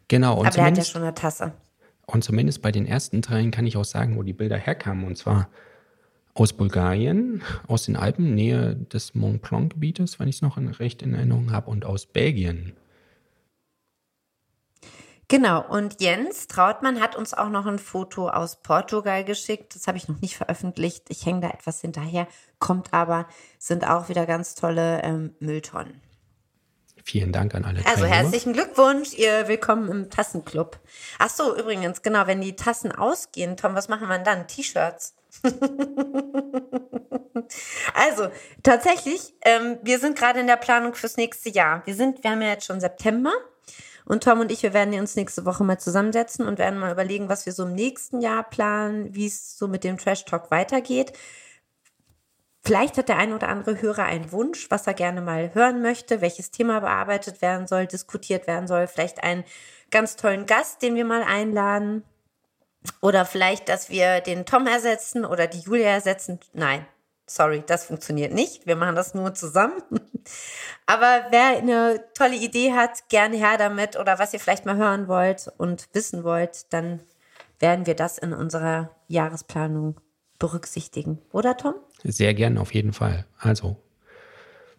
[0.06, 0.38] Genau.
[0.38, 1.54] Und Aber er hat ja schon eine Tasse.
[2.06, 5.04] Und zumindest bei den ersten dreien kann ich auch sagen, wo die Bilder herkamen.
[5.04, 5.48] Und zwar
[6.34, 11.14] aus Bulgarien, aus den Alpen, Nähe des Mont Blanc-Gebietes, wenn ich es noch recht in
[11.14, 12.76] Erinnerung habe, und aus Belgien.
[15.26, 19.74] Genau, und Jens Trautmann hat uns auch noch ein Foto aus Portugal geschickt.
[19.74, 21.06] Das habe ich noch nicht veröffentlicht.
[21.08, 22.28] Ich hänge da etwas hinterher,
[22.60, 23.26] kommt aber,
[23.58, 26.11] sind auch wieder ganz tolle ähm, Mülltonnen.
[27.04, 27.84] Vielen Dank an alle.
[27.84, 30.78] Also herzlichen Glückwunsch, ihr willkommen im Tassenclub.
[31.18, 34.46] Ach so, übrigens, genau, wenn die Tassen ausgehen, Tom, was machen wir dann?
[34.46, 35.14] T-Shirts.
[37.94, 38.28] also,
[38.62, 41.82] tatsächlich, ähm, wir sind gerade in der Planung fürs nächste Jahr.
[41.86, 43.32] Wir sind, wir haben ja jetzt schon September.
[44.04, 47.28] Und Tom und ich, wir werden uns nächste Woche mal zusammensetzen und werden mal überlegen,
[47.28, 51.12] was wir so im nächsten Jahr planen, wie es so mit dem Trash Talk weitergeht.
[52.64, 56.20] Vielleicht hat der ein oder andere Hörer einen Wunsch, was er gerne mal hören möchte,
[56.20, 58.86] welches Thema bearbeitet werden soll, diskutiert werden soll.
[58.86, 59.42] Vielleicht einen
[59.90, 62.04] ganz tollen Gast, den wir mal einladen.
[63.00, 66.38] Oder vielleicht, dass wir den Tom ersetzen oder die Julia ersetzen.
[66.52, 66.86] Nein,
[67.26, 68.64] sorry, das funktioniert nicht.
[68.64, 69.82] Wir machen das nur zusammen.
[70.86, 75.08] Aber wer eine tolle Idee hat, gerne her damit oder was ihr vielleicht mal hören
[75.08, 77.02] wollt und wissen wollt, dann
[77.58, 80.00] werden wir das in unserer Jahresplanung
[80.42, 81.18] berücksichtigen.
[81.30, 81.74] Oder Tom?
[82.02, 83.26] Sehr gern, auf jeden Fall.
[83.38, 83.76] Also,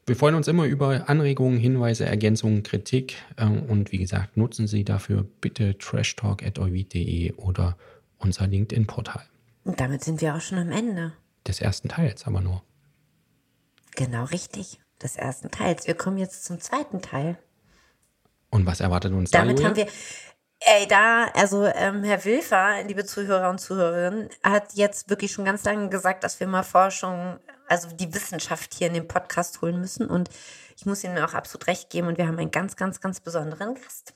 [0.05, 3.15] wir freuen uns immer über Anregungen, Hinweise, Ergänzungen, Kritik.
[3.37, 7.77] Ähm, und wie gesagt, nutzen Sie dafür bitte trashtalk.euvid.de oder
[8.17, 9.23] unser LinkedIn-Portal.
[9.63, 11.13] Und damit sind wir auch schon am Ende.
[11.47, 12.61] Des ersten Teils aber nur.
[13.95, 15.87] Genau richtig, des ersten Teils.
[15.87, 17.37] Wir kommen jetzt zum zweiten Teil.
[18.49, 19.63] Und was erwartet uns Damit da?
[19.63, 19.93] Damit haben wir.
[20.65, 25.65] Ey, da, also ähm, Herr Wilfer, liebe Zuhörer und Zuhörerinnen, hat jetzt wirklich schon ganz
[25.65, 30.07] lange gesagt, dass wir mal Forschung, also die Wissenschaft hier in den Podcast holen müssen.
[30.07, 30.29] Und
[30.77, 32.07] ich muss Ihnen auch absolut recht geben.
[32.07, 34.13] Und wir haben einen ganz, ganz, ganz besonderen Gast.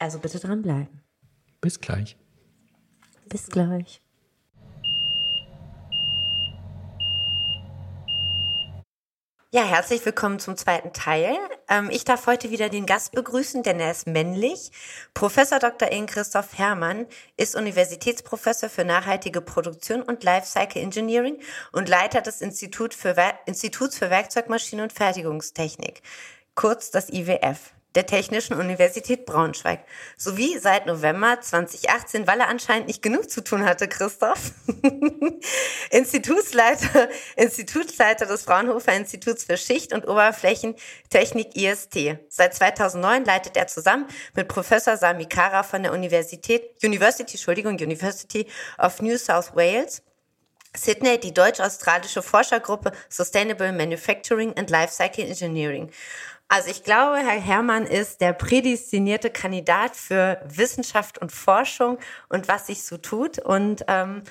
[0.00, 1.02] Also bitte dranbleiben.
[1.60, 2.16] Bis gleich.
[3.28, 4.02] Bis gleich.
[9.50, 11.34] Ja, herzlich willkommen zum zweiten Teil.
[11.70, 14.70] Ähm, ich darf heute wieder den Gast begrüßen, denn er ist männlich.
[15.14, 15.90] Professor Dr.
[15.90, 17.06] Ing Christoph Herrmann
[17.38, 21.40] ist Universitätsprofessor für nachhaltige Produktion und Lifecycle Engineering
[21.72, 26.02] und Leiter des Institut für Instituts für Werkzeugmaschinen und Fertigungstechnik,
[26.54, 29.80] kurz das IWF der Technischen Universität Braunschweig,
[30.16, 34.52] sowie seit November 2018, weil er anscheinend nicht genug zu tun hatte, Christoph,
[35.90, 42.18] Institutsleiter, Institutsleiter des Fraunhofer Instituts für Schicht- und Oberflächentechnik IST.
[42.28, 44.06] Seit 2009 leitet er zusammen
[44.36, 48.46] mit Professor Sami Kara von der Universität, University, Entschuldigung, University
[48.78, 50.02] of New South Wales
[50.76, 55.90] Sydney die deutsch-australische Forschergruppe Sustainable Manufacturing and Lifecycle Engineering.
[56.50, 61.98] Also ich glaube, Herr Herrmann ist der prädestinierte Kandidat für Wissenschaft und Forschung
[62.30, 63.38] und was sich so tut.
[63.38, 64.22] Und ähm,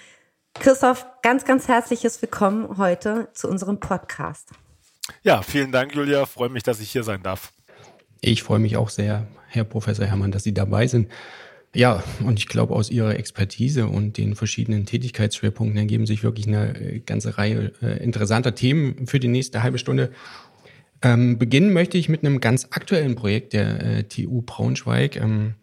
[0.55, 4.49] Christoph, ganz, ganz herzliches Willkommen heute zu unserem Podcast.
[5.21, 6.25] Ja, vielen Dank, Julia.
[6.25, 7.53] Freue mich, dass ich hier sein darf.
[8.19, 11.11] Ich freue mich auch sehr, Herr Professor Herrmann, dass Sie dabei sind.
[11.75, 16.75] Ja, und ich glaube, aus Ihrer Expertise und den verschiedenen Tätigkeitsschwerpunkten ergeben sich wirklich eine
[16.79, 20.11] äh, ganze Reihe äh, interessanter Themen für die nächste halbe Stunde.
[21.01, 25.15] Ähm, beginnen möchte ich mit einem ganz aktuellen Projekt der äh, TU Braunschweig.
[25.15, 25.55] Ähm,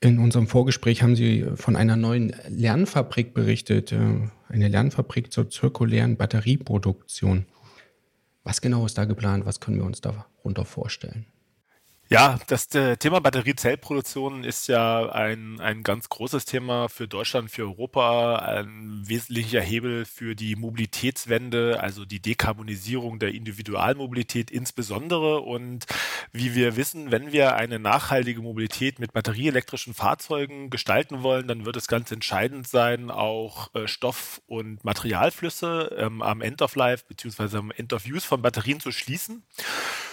[0.00, 3.98] in unserem Vorgespräch haben Sie von einer neuen Lernfabrik berichtet, äh,
[4.48, 7.46] eine Lernfabrik zur zirkulären Batterieproduktion.
[8.42, 9.46] Was genau ist da geplant?
[9.46, 11.26] Was können wir uns darunter vorstellen?
[12.12, 17.62] Ja, das äh, Thema Batteriezellproduktion ist ja ein, ein ganz großes Thema für Deutschland, für
[17.62, 25.40] Europa, ein wesentlicher Hebel für die Mobilitätswende, also die Dekarbonisierung der Individualmobilität insbesondere.
[25.40, 25.86] Und
[26.32, 31.78] wie wir wissen, wenn wir eine nachhaltige Mobilität mit batterieelektrischen Fahrzeugen gestalten wollen, dann wird
[31.78, 37.56] es ganz entscheidend sein, auch äh, Stoff- und Materialflüsse ähm, am End of Life bzw.
[37.56, 39.44] am End of Use von Batterien zu schließen.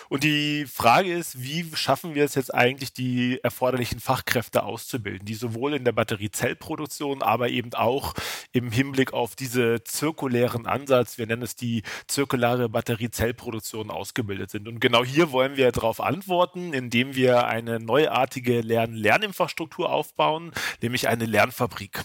[0.10, 5.36] Und die Frage ist, wie schaffen wir es jetzt eigentlich, die erforderlichen Fachkräfte auszubilden, die
[5.36, 8.16] sowohl in der Batteriezellproduktion, aber eben auch
[8.52, 14.68] im Hinblick auf diese zirkulären Ansatz, wir nennen es die zirkulare Batteriezellproduktion, ausgebildet sind.
[14.68, 21.26] Und genau hier wollen wir darauf antworten, indem wir eine neuartige Lern-Lerninfrastruktur aufbauen, nämlich eine
[21.26, 22.04] Lernfabrik.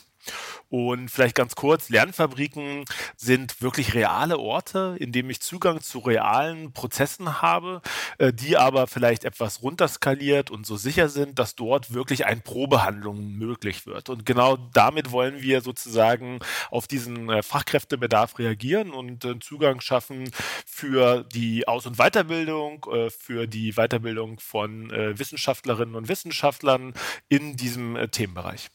[0.70, 2.84] Und vielleicht ganz kurz, Lernfabriken
[3.16, 7.80] sind wirklich reale Orte, in denen ich Zugang zu realen Prozessen habe,
[8.18, 13.32] äh, die aber vielleicht etwas runterskaliert und so sicher sind, dass dort wirklich ein Probehandlung
[13.32, 14.08] möglich wird.
[14.08, 20.30] Und genau damit wollen wir sozusagen auf diesen äh, Fachkräftebedarf reagieren und äh, Zugang schaffen
[20.66, 26.94] für die Aus- und Weiterbildung, für die Weiterbildung von Wissenschaftlerinnen und Wissenschaftlern
[27.28, 28.70] in diesem Themenbereich.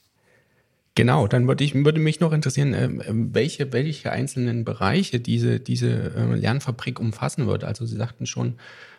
[0.99, 5.61] Genau, dann würde, ich, würde mich noch interessieren, ähm, ähm, welche, welche einzelnen Bereiche diese,
[5.61, 7.63] diese äh, Lernfabrik umfassen wird.
[7.63, 8.55] Also Sie sagten schon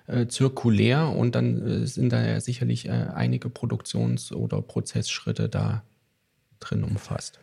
[0.06, 5.82] äh, zirkulär und dann äh, sind da ja sicherlich äh, einige Produktions- oder Prozessschritte da
[6.58, 7.40] drin umfasst.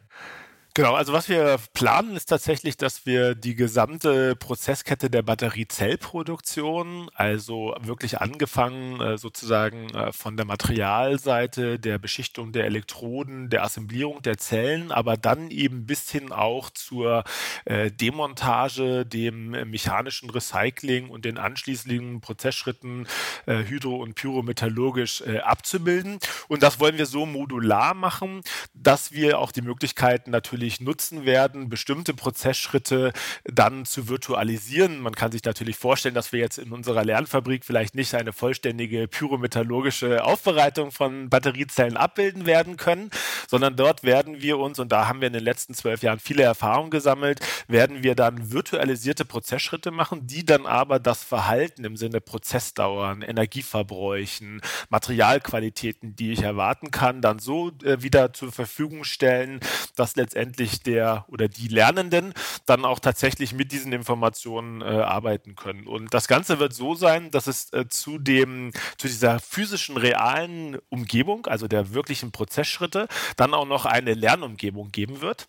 [0.78, 7.76] Genau, also was wir planen, ist tatsächlich, dass wir die gesamte Prozesskette der Batteriezellproduktion, also
[7.82, 14.38] wirklich angefangen äh, sozusagen äh, von der Materialseite, der Beschichtung der Elektroden, der Assemblierung der
[14.38, 17.24] Zellen, aber dann eben bis hin auch zur
[17.66, 23.08] äh, Demontage, dem mechanischen Recycling und den anschließenden Prozessschritten
[23.48, 26.20] hydro- und pyrometallurgisch abzubilden.
[26.48, 28.42] Und das wollen wir so modular machen,
[28.74, 33.14] dass wir auch die Möglichkeiten natürlich natürlich nutzen werden, bestimmte Prozessschritte
[33.46, 35.00] dann zu virtualisieren.
[35.00, 39.08] Man kann sich natürlich vorstellen, dass wir jetzt in unserer Lernfabrik vielleicht nicht eine vollständige
[39.08, 43.12] pyrometallurgische Aufbereitung von Batteriezellen abbilden werden können,
[43.48, 46.44] sondern dort werden wir uns, und da haben wir in den letzten zwölf Jahren viele
[46.44, 52.20] Erfahrungen gesammelt, werden wir dann virtualisierte Prozessschritte machen, die dann aber das Verhalten im Sinne
[52.20, 59.62] Prozessdauern, Energieverbräuchen, Materialqualitäten, die ich erwarten kann, dann so äh, wieder zur Verfügung stellen,
[59.96, 62.34] dass letztendlich letztendlich der oder die Lernenden
[62.66, 65.88] dann auch tatsächlich mit diesen Informationen äh, arbeiten können.
[65.88, 70.78] Und das Ganze wird so sein, dass es äh, zu dem, zu dieser physischen realen
[70.90, 75.48] Umgebung, also der wirklichen Prozessschritte, dann auch noch eine Lernumgebung geben wird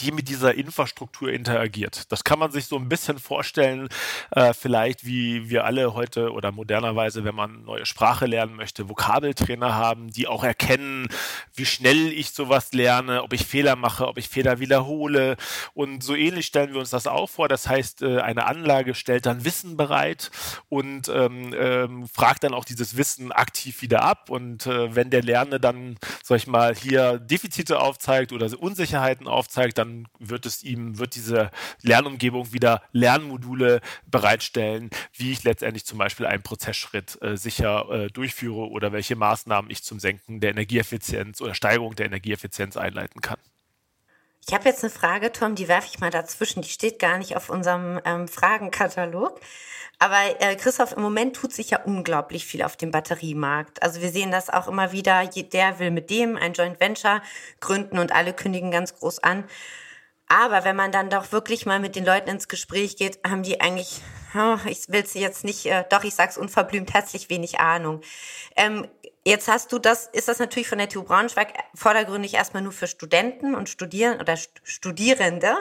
[0.00, 2.10] die mit dieser Infrastruktur interagiert.
[2.12, 3.88] Das kann man sich so ein bisschen vorstellen,
[4.30, 9.74] äh, vielleicht wie wir alle heute oder modernerweise, wenn man neue Sprache lernen möchte, Vokabeltrainer
[9.74, 11.08] haben, die auch erkennen,
[11.54, 15.36] wie schnell ich sowas lerne, ob ich Fehler mache, ob ich Fehler wiederhole.
[15.74, 17.48] Und so ähnlich stellen wir uns das auch vor.
[17.48, 20.30] Das heißt, äh, eine Anlage stellt dann Wissen bereit
[20.68, 24.30] und ähm, ähm, fragt dann auch dieses Wissen aktiv wieder ab.
[24.30, 29.77] Und äh, wenn der Lernende dann, sag ich mal, hier Defizite aufzeigt oder Unsicherheiten aufzeigt,
[29.78, 31.50] dann wird es ihm, wird diese
[31.82, 38.68] Lernumgebung wieder Lernmodule bereitstellen, wie ich letztendlich zum Beispiel einen Prozessschritt äh, sicher äh, durchführe
[38.68, 43.38] oder welche Maßnahmen ich zum Senken der Energieeffizienz oder Steigerung der Energieeffizienz einleiten kann.
[44.48, 46.62] Ich habe jetzt eine Frage, Tom, die werfe ich mal dazwischen.
[46.62, 49.38] Die steht gar nicht auf unserem ähm, Fragenkatalog.
[49.98, 53.82] Aber äh, Christoph, im Moment tut sich ja unglaublich viel auf dem Batteriemarkt.
[53.82, 55.26] Also wir sehen das auch immer wieder.
[55.26, 57.20] Der will mit dem ein Joint Venture
[57.60, 59.44] gründen und alle kündigen ganz groß an.
[60.28, 63.60] Aber wenn man dann doch wirklich mal mit den Leuten ins Gespräch geht, haben die
[63.60, 64.00] eigentlich,
[64.34, 68.00] oh, ich will sie jetzt nicht, äh, doch ich sag's unverblümt, herzlich wenig Ahnung.
[68.56, 68.86] Ähm,
[69.28, 72.86] jetzt hast du das, ist das natürlich von der TU Braunschweig vordergründig erstmal nur für
[72.86, 75.54] Studenten und Studieren oder Studierende.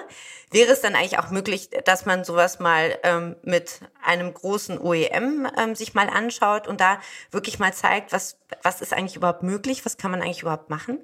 [0.51, 5.47] Wäre es dann eigentlich auch möglich, dass man sowas mal ähm, mit einem großen OEM
[5.57, 6.99] ähm, sich mal anschaut und da
[7.31, 10.99] wirklich mal zeigt, was, was ist eigentlich überhaupt möglich, was kann man eigentlich überhaupt machen?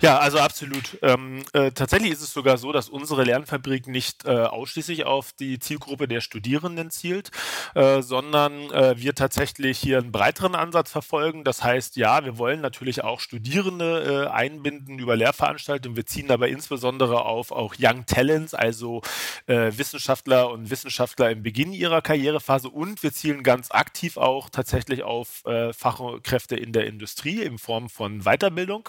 [0.00, 0.98] Ja, also absolut.
[1.02, 5.58] Ähm, äh, tatsächlich ist es sogar so, dass unsere Lernfabrik nicht äh, ausschließlich auf die
[5.58, 7.30] Zielgruppe der Studierenden zielt,
[7.74, 11.44] äh, sondern äh, wir tatsächlich hier einen breiteren Ansatz verfolgen.
[11.44, 15.96] Das heißt, ja, wir wollen natürlich auch Studierende äh, einbinden über Lehrveranstaltungen.
[15.96, 19.02] Wir ziehen aber insbesondere auf auch Young Talents, also
[19.46, 25.02] äh, Wissenschaftler und Wissenschaftler im Beginn ihrer Karrierephase und wir zielen ganz aktiv auch tatsächlich
[25.02, 28.88] auf Fachkräfte in der Industrie in Form von Weiterbildung.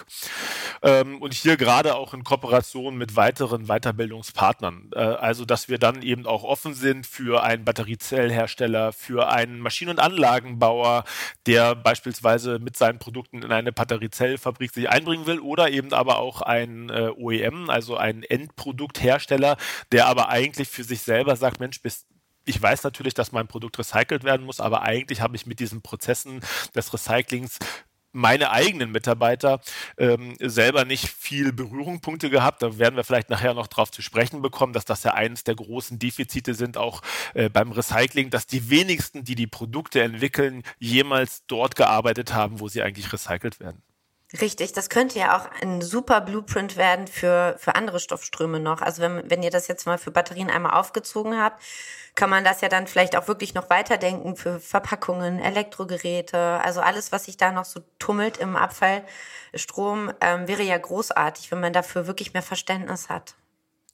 [0.82, 4.90] Ähm, und hier gerade auch in Kooperation mit weiteren Weiterbildungspartnern.
[4.94, 9.90] Äh, also, dass wir dann eben auch offen sind für einen Batteriezellhersteller, für einen Maschinen-
[9.90, 11.04] und Anlagenbauer,
[11.46, 16.42] der beispielsweise mit seinen Produkten in eine Batteriezellfabrik sich einbringen will oder eben aber auch
[16.42, 19.56] ein äh, OEM, also ein Endprodukthersteller,
[19.92, 22.06] der aber eigentlich für sich selber sagt, Mensch, bist
[22.46, 25.82] ich weiß natürlich, dass mein Produkt recycelt werden muss, aber eigentlich habe ich mit diesen
[25.82, 26.40] Prozessen
[26.74, 27.58] des Recyclings
[28.16, 29.60] meine eigenen Mitarbeiter
[29.98, 32.62] ähm, selber nicht viel Berührungspunkte gehabt.
[32.62, 35.54] Da werden wir vielleicht nachher noch drauf zu sprechen bekommen, dass das ja eines der
[35.54, 37.02] großen Defizite sind, auch
[37.34, 42.68] äh, beim Recycling, dass die wenigsten, die die Produkte entwickeln, jemals dort gearbeitet haben, wo
[42.68, 43.82] sie eigentlich recycelt werden.
[44.40, 48.82] Richtig, das könnte ja auch ein super Blueprint werden für, für andere Stoffströme noch.
[48.82, 51.62] Also wenn, wenn ihr das jetzt mal für Batterien einmal aufgezogen habt,
[52.16, 57.12] kann man das ja dann vielleicht auch wirklich noch weiterdenken für Verpackungen, Elektrogeräte, also alles,
[57.12, 62.06] was sich da noch so tummelt im Abfallstrom, ähm, wäre ja großartig, wenn man dafür
[62.06, 63.36] wirklich mehr Verständnis hat.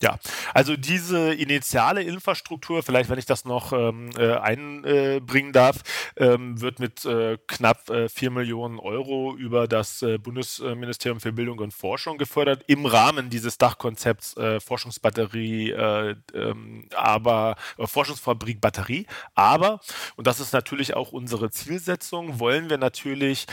[0.02, 0.18] Ja,
[0.52, 5.82] also diese initiale Infrastruktur, vielleicht wenn ich das noch ähm, äh, einbringen darf,
[6.16, 11.60] ähm, wird mit äh, knapp äh, 4 Millionen Euro über das äh, Bundesministerium für Bildung
[11.60, 19.06] und Forschung gefördert, im Rahmen dieses Dachkonzepts äh, Forschungsbatterie, äh, ähm, aber Forschungsfabrik Batterie.
[19.36, 19.78] Aber,
[20.16, 23.46] und das ist natürlich auch unsere Zielsetzung, wollen wir natürlich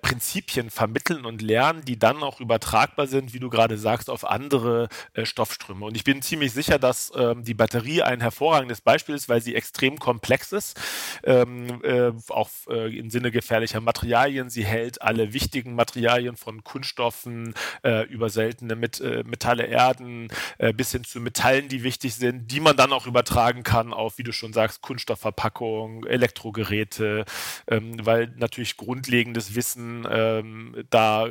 [0.00, 4.88] Prinzipien vermitteln und lernen, die dann auch übertragbar sind, wie du gerade sagst, auf andere
[5.22, 5.81] Stoffströme.
[5.82, 9.54] Und ich bin ziemlich sicher, dass ähm, die Batterie ein hervorragendes Beispiel ist, weil sie
[9.54, 10.80] extrem komplex ist,
[11.24, 14.50] ähm, äh, auch äh, im Sinne gefährlicher Materialien.
[14.50, 20.28] Sie hält alle wichtigen Materialien von Kunststoffen äh, über seltene Met äh, Metalle, Erden
[20.58, 24.18] äh, bis hin zu Metallen, die wichtig sind, die man dann auch übertragen kann auf,
[24.18, 27.24] wie du schon sagst, Kunststoffverpackung, Elektrogeräte,
[27.68, 31.28] ähm, weil natürlich grundlegendes Wissen ähm, da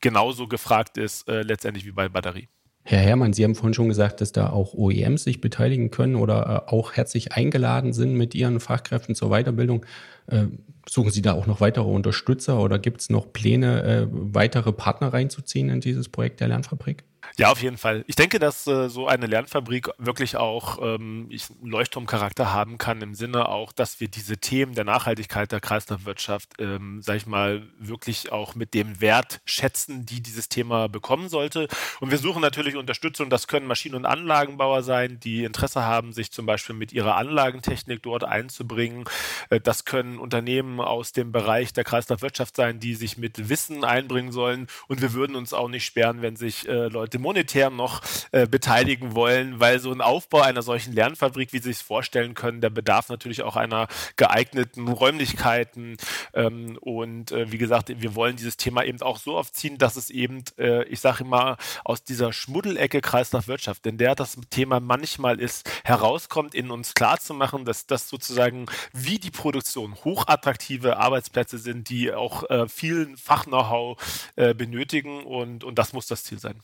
[0.00, 2.48] genauso gefragt ist, äh, letztendlich wie bei Batterie.
[2.84, 6.64] Herr Herrmann, Sie haben vorhin schon gesagt, dass da auch OEMs sich beteiligen können oder
[6.68, 9.86] äh, auch herzlich eingeladen sind mit Ihren Fachkräften zur Weiterbildung.
[10.26, 10.46] Äh,
[10.88, 15.12] suchen Sie da auch noch weitere Unterstützer oder gibt es noch Pläne, äh, weitere Partner
[15.12, 17.04] reinzuziehen in dieses Projekt der Lernfabrik?
[17.38, 18.04] Ja, auf jeden Fall.
[18.06, 23.14] Ich denke, dass äh, so eine Lernfabrik wirklich auch ähm, einen Leuchtturmcharakter haben kann, im
[23.14, 28.32] Sinne auch, dass wir diese Themen der Nachhaltigkeit der Kreislaufwirtschaft, ähm, sag ich mal, wirklich
[28.32, 31.68] auch mit dem Wert schätzen, die dieses Thema bekommen sollte.
[32.00, 33.30] Und wir suchen natürlich Unterstützung.
[33.30, 38.02] Das können Maschinen- und Anlagenbauer sein, die Interesse haben, sich zum Beispiel mit ihrer Anlagentechnik
[38.02, 39.04] dort einzubringen.
[39.48, 44.32] Äh, das können Unternehmen aus dem Bereich der Kreislaufwirtschaft sein, die sich mit Wissen einbringen
[44.32, 44.66] sollen.
[44.86, 48.02] Und wir würden uns auch nicht sperren, wenn sich äh, Leute monetär noch
[48.32, 52.60] äh, beteiligen wollen, weil so ein Aufbau einer solchen Lernfabrik, wie Sie sich vorstellen können,
[52.60, 55.96] der bedarf natürlich auch einer geeigneten Räumlichkeiten.
[56.34, 60.10] Ähm, und äh, wie gesagt, wir wollen dieses Thema eben auch so aufziehen, dass es
[60.10, 65.68] eben, äh, ich sage immer, aus dieser Schmuddelecke Kreislaufwirtschaft, in der das Thema manchmal ist,
[65.84, 72.48] herauskommt, in uns klarzumachen, dass das sozusagen wie die Produktion hochattraktive Arbeitsplätze sind, die auch
[72.50, 76.60] äh, viel Fach-Know-how äh, benötigen und, und das muss das Ziel sein.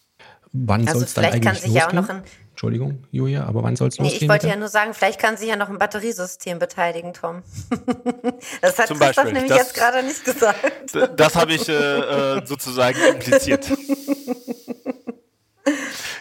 [0.53, 1.77] Wann also soll es dann eigentlich kann sich losgehen?
[1.77, 4.23] Ja auch noch ein, Entschuldigung, Julia, aber wann soll es nee, losgehen?
[4.25, 4.55] Ich wollte bitte?
[4.55, 7.43] ja nur sagen, vielleicht kann sich ja noch ein Batteriesystem beteiligen, Tom.
[8.61, 10.61] das hat Zum Christoph Beispiel, nämlich das, jetzt gerade nicht gesagt.
[11.16, 13.71] Das habe ich äh, äh sozusagen impliziert.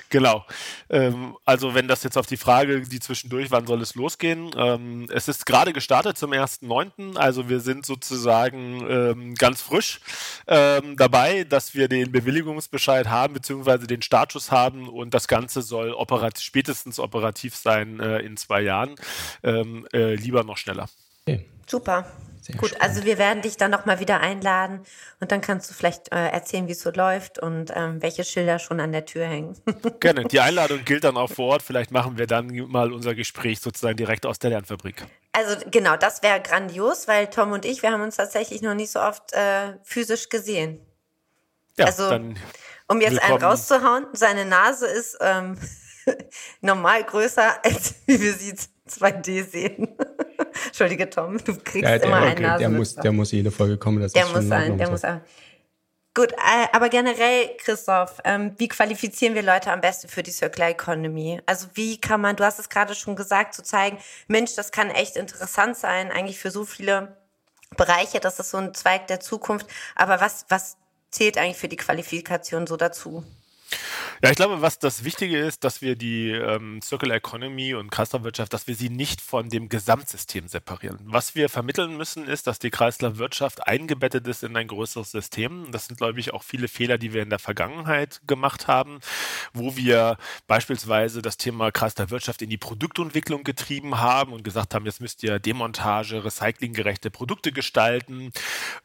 [0.09, 0.45] Genau.
[0.89, 4.51] Ähm, also wenn das jetzt auf die Frage, die zwischendurch, wann soll es losgehen?
[4.55, 9.99] Ähm, es ist gerade gestartet zum 1.9., also wir sind sozusagen ähm, ganz frisch
[10.47, 15.91] ähm, dabei, dass wir den Bewilligungsbescheid haben, beziehungsweise den Status haben und das Ganze soll
[15.91, 18.95] operat spätestens operativ sein äh, in zwei Jahren.
[19.43, 20.87] Ähm, äh, lieber noch schneller.
[21.25, 21.45] Okay.
[21.65, 22.05] Super.
[22.47, 22.83] Sehr Gut, spannend.
[22.83, 24.79] also wir werden dich dann nochmal wieder einladen
[25.19, 28.57] und dann kannst du vielleicht äh, erzählen, wie es so läuft und ähm, welche Schilder
[28.57, 29.57] schon an der Tür hängen.
[29.99, 30.23] Gerne.
[30.23, 31.61] Die Einladung gilt dann auch vor Ort.
[31.61, 35.05] Vielleicht machen wir dann mal unser Gespräch sozusagen direkt aus der Lernfabrik.
[35.33, 38.91] Also genau, das wäre grandios, weil Tom und ich, wir haben uns tatsächlich noch nicht
[38.91, 40.79] so oft äh, physisch gesehen.
[41.77, 42.09] Ja, also,
[42.87, 43.33] um jetzt willkommen.
[43.33, 45.59] einen rauszuhauen, seine Nase ist ähm,
[46.61, 48.53] normal größer, als wie wir sie
[48.89, 49.97] 2D sehen.
[50.67, 53.77] Entschuldige, Tom, du kriegst ja, der, immer okay, einen der muss, der muss jede Folge
[53.77, 54.01] kommen.
[54.01, 55.21] Das der ist muss sein, der muss sein.
[56.17, 60.69] Gut, äh, aber generell, Christoph, ähm, wie qualifizieren wir Leute am besten für die Circular
[60.69, 61.39] Economy?
[61.45, 64.89] Also wie kann man, du hast es gerade schon gesagt, zu zeigen, Mensch, das kann
[64.89, 67.15] echt interessant sein, eigentlich für so viele
[67.75, 69.67] Bereiche, das ist so ein Zweig der Zukunft.
[69.93, 70.77] Aber was, was
[71.11, 73.23] zählt eigentlich für die Qualifikation so dazu?
[74.23, 78.51] Ja, ich glaube, was das Wichtige ist, dass wir die ähm, Circular Economy und Kreislaufwirtschaft,
[78.51, 80.97] dass wir sie nicht von dem Gesamtsystem separieren.
[81.03, 85.71] Was wir vermitteln müssen, ist, dass die Kreislaufwirtschaft eingebettet ist in ein größeres System.
[85.71, 88.99] Das sind, glaube ich, auch viele Fehler, die wir in der Vergangenheit gemacht haben,
[89.53, 95.01] wo wir beispielsweise das Thema Kreislaufwirtschaft in die Produktentwicklung getrieben haben und gesagt haben, jetzt
[95.01, 98.31] müsst ihr Demontage, recyclinggerechte Produkte gestalten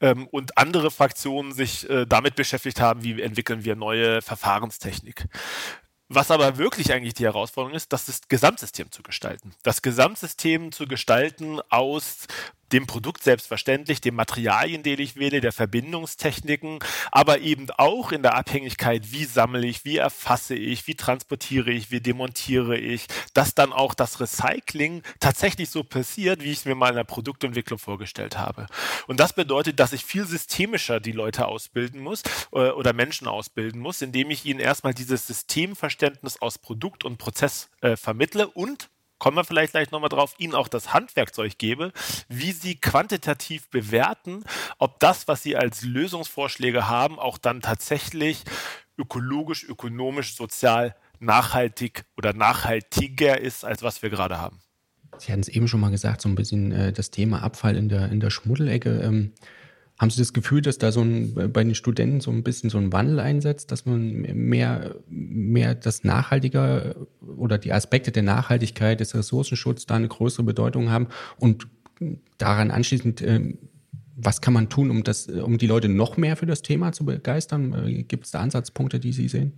[0.01, 4.21] ähm, und andere Fraktionen sich äh, damit beschäftigt haben, wie entwickeln wir neue
[4.73, 5.27] Verfahrenstechnik.
[6.09, 9.55] Was aber wirklich eigentlich die Herausforderung ist, das Gesamtsystem zu gestalten.
[9.63, 12.27] Das Gesamtsystem zu gestalten aus
[12.73, 16.79] dem Produkt selbstverständlich, den Materialien, die ich wähle, der Verbindungstechniken,
[17.11, 21.91] aber eben auch in der Abhängigkeit, wie sammle ich, wie erfasse ich, wie transportiere ich,
[21.91, 26.75] wie demontiere ich, dass dann auch das Recycling tatsächlich so passiert, wie ich es mir
[26.75, 28.67] mal in der Produktentwicklung vorgestellt habe.
[29.07, 33.81] Und das bedeutet, dass ich viel systemischer die Leute ausbilden muss äh, oder Menschen ausbilden
[33.81, 38.89] muss, indem ich ihnen erstmal dieses Systemverständnis aus Produkt und Prozess äh, vermittle und
[39.23, 41.93] kommen wir vielleicht gleich nochmal drauf, ihnen auch das Handwerkzeug gebe,
[42.29, 44.43] wie sie quantitativ bewerten,
[44.79, 48.43] ob das, was sie als Lösungsvorschläge haben, auch dann tatsächlich
[48.99, 54.59] ökologisch, ökonomisch, sozial nachhaltig oder nachhaltiger ist, als was wir gerade haben.
[55.19, 57.89] Sie hatten es eben schon mal gesagt, so ein bisschen äh, das Thema Abfall in
[57.89, 59.03] der, in der Schmuddelecke.
[59.03, 59.35] Ähm,
[60.03, 62.79] haben Sie das Gefühl, dass da so ein, bei den Studenten so ein bisschen so
[62.79, 66.97] ein Wandel einsetzt, dass man mehr, mehr das Nachhaltiger
[67.43, 71.67] oder die Aspekte der Nachhaltigkeit, des Ressourcenschutzes da eine größere Bedeutung haben und
[72.39, 73.59] daran anschließend, ähm,
[74.15, 77.05] was kann man tun, um das, um die Leute noch mehr für das Thema zu
[77.05, 77.73] begeistern?
[77.87, 79.55] Äh, gibt es da Ansatzpunkte, die Sie sehen?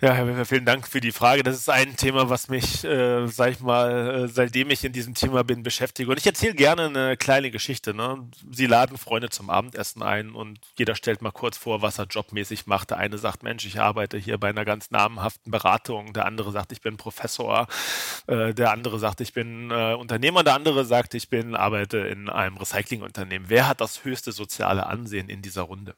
[0.00, 1.42] Ja, Herr Weber, vielen Dank für die Frage.
[1.42, 5.14] Das ist ein Thema, was mich, äh, sag ich mal, äh, seitdem ich in diesem
[5.14, 6.08] Thema bin, beschäftige.
[6.08, 7.94] Und ich erzähle gerne eine kleine Geschichte.
[7.94, 8.28] Ne?
[8.48, 12.68] Sie laden Freunde zum Abendessen ein und jeder stellt mal kurz vor, was er jobmäßig
[12.68, 12.90] macht.
[12.90, 16.12] Der eine sagt, Mensch, ich arbeite hier bei einer ganz namhaften Beratung.
[16.12, 17.66] Der andere sagt, ich bin Professor.
[18.28, 20.44] Äh, der andere sagt, ich bin äh, Unternehmer.
[20.44, 23.50] Der andere sagt, ich bin, arbeite in einem Recyclingunternehmen.
[23.50, 25.96] Wer hat das höchste soziale Ansehen in dieser Runde?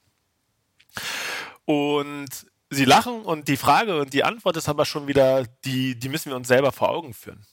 [1.67, 6.09] Und Sie lachen und die Frage und die Antwort ist aber schon wieder, die, die
[6.09, 7.45] müssen wir uns selber vor Augen führen.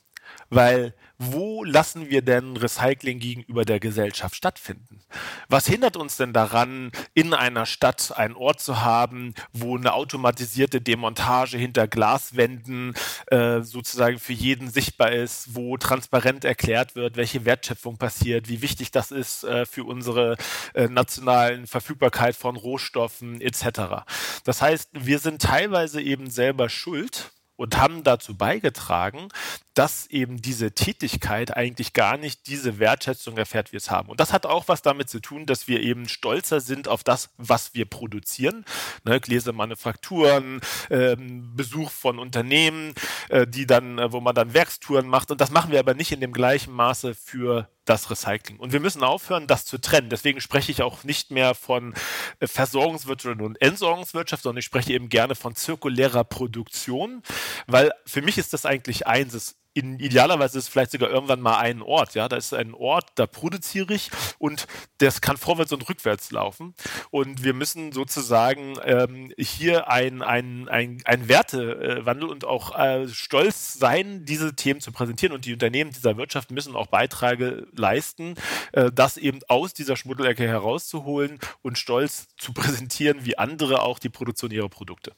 [0.49, 5.01] Weil wo lassen wir denn Recycling gegenüber der Gesellschaft stattfinden?
[5.49, 10.79] Was hindert uns denn daran, in einer Stadt einen Ort zu haben, wo eine automatisierte
[10.79, 12.93] Demontage hinter Glaswänden
[13.27, 18.91] äh, sozusagen für jeden sichtbar ist, wo transparent erklärt wird, welche Wertschöpfung passiert, wie wichtig
[18.91, 20.37] das ist äh, für unsere
[20.75, 24.05] äh, nationalen Verfügbarkeit von Rohstoffen etc.
[24.43, 29.27] Das heißt, wir sind teilweise eben selber schuld und haben dazu beigetragen,
[29.73, 34.09] dass eben diese Tätigkeit eigentlich gar nicht diese Wertschätzung erfährt, wie es haben.
[34.09, 37.29] Und das hat auch was damit zu tun, dass wir eben stolzer sind auf das,
[37.37, 38.65] was wir produzieren.
[39.03, 42.93] Ne, Gläser Manufakturen, ähm, Besuch von Unternehmen,
[43.29, 45.31] äh, die dann, äh, wo man dann Werkstouren macht.
[45.31, 48.57] Und das machen wir aber nicht in dem gleichen Maße für das Recycling.
[48.57, 50.09] Und wir müssen aufhören, das zu trennen.
[50.09, 51.93] Deswegen spreche ich auch nicht mehr von
[52.39, 57.23] äh, Versorgungswirtschaft und Entsorgungswirtschaft, sondern ich spreche eben gerne von zirkulärer Produktion,
[57.65, 61.83] weil für mich ist das eigentlich eins in idealerweise ist vielleicht sogar irgendwann mal ein
[61.83, 62.15] Ort.
[62.15, 64.09] Ja, da ist ein Ort, da produziere ich
[64.39, 64.65] und
[64.97, 66.73] das kann vorwärts und rückwärts laufen.
[67.11, 73.75] Und wir müssen sozusagen ähm, hier ein, ein, ein, ein Wertewandel und auch äh, stolz
[73.75, 75.35] sein, diese Themen zu präsentieren.
[75.35, 78.33] Und die Unternehmen dieser Wirtschaft müssen auch Beiträge leisten,
[78.71, 84.09] äh, das eben aus dieser Schmuddelecke herauszuholen und stolz zu präsentieren, wie andere auch die
[84.09, 85.13] Produktion ihrer Produkte.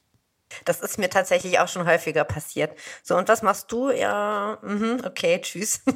[0.64, 2.76] Das ist mir tatsächlich auch schon häufiger passiert.
[3.02, 3.90] So, und was machst du?
[3.90, 5.80] Ja, mh, okay, tschüss.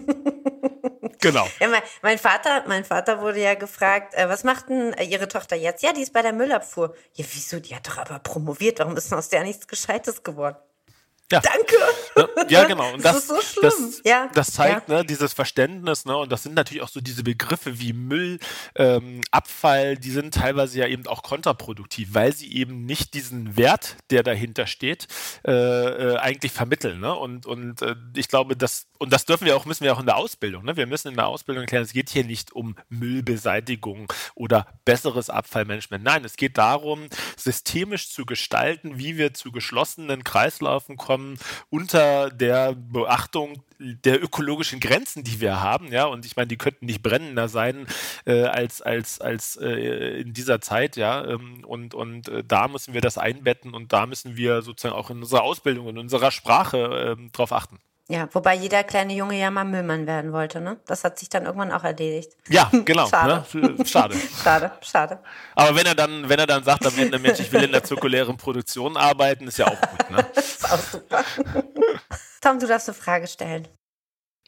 [1.21, 1.49] Genau.
[1.59, 5.27] Ja, mein, mein, Vater, mein Vater wurde ja gefragt, äh, was macht denn äh, ihre
[5.27, 5.83] Tochter jetzt?
[5.83, 6.95] Ja, die ist bei der Müllabfuhr.
[7.15, 7.61] Ja, wieso?
[7.61, 8.79] Die hat doch aber promoviert.
[8.79, 10.57] Warum ist denn aus der nichts Gescheites geworden?
[11.35, 11.41] Ja.
[11.41, 12.49] Danke.
[12.49, 12.93] Ja, genau.
[12.93, 13.73] Und das, das ist so schlimm.
[13.91, 14.31] Das, ja.
[14.35, 14.99] das zeigt ja.
[14.99, 18.39] ne, dieses Verständnis, ne, und das sind natürlich auch so diese Begriffe wie Müll,
[18.77, 23.97] ähm, Abfall, die sind teilweise ja eben auch kontraproduktiv, weil sie eben nicht diesen Wert,
[24.11, 25.09] der dahinter steht,
[25.45, 27.01] äh, äh, eigentlich vermitteln.
[27.01, 27.15] Ne?
[27.15, 30.07] Und, und äh, ich glaube, das, und das dürfen wir auch, müssen wir auch in
[30.07, 30.65] der Ausbildung.
[30.65, 30.77] Ne?
[30.77, 36.05] Wir müssen in der Ausbildung erklären, es geht hier nicht um Müllbeseitigung oder besseres Abfallmanagement.
[36.05, 41.37] Nein, es geht darum, systemisch zu gestalten, wie wir zu geschlossenen Kreislaufen kommen, ähm,
[41.71, 46.87] unter der Beachtung der ökologischen Grenzen, die wir haben, ja, und ich meine, die könnten
[46.87, 47.87] nicht brennender sein
[48.25, 52.95] äh, als als als äh, in dieser Zeit, ja, ähm, und und äh, da müssen
[52.95, 57.17] wir das einbetten und da müssen wir sozusagen auch in unserer Ausbildung in unserer Sprache
[57.19, 57.79] äh, drauf achten.
[58.09, 60.79] Ja, wobei jeder kleine Junge ja mal Müllmann werden wollte, ne?
[60.87, 62.33] Das hat sich dann irgendwann auch erledigt.
[62.49, 63.09] Ja, genau.
[63.09, 63.47] schade.
[63.55, 63.87] Ne?
[63.87, 64.15] Schade.
[64.43, 65.21] schade, schade.
[65.55, 67.83] Aber wenn er dann, wenn er dann sagt am Ende, Mensch, ich will in der
[67.83, 70.27] zirkulären Produktion arbeiten, ist ja auch gut, ne?
[70.37, 71.25] ist auch super.
[72.43, 73.69] Tom, du darfst eine Frage stellen.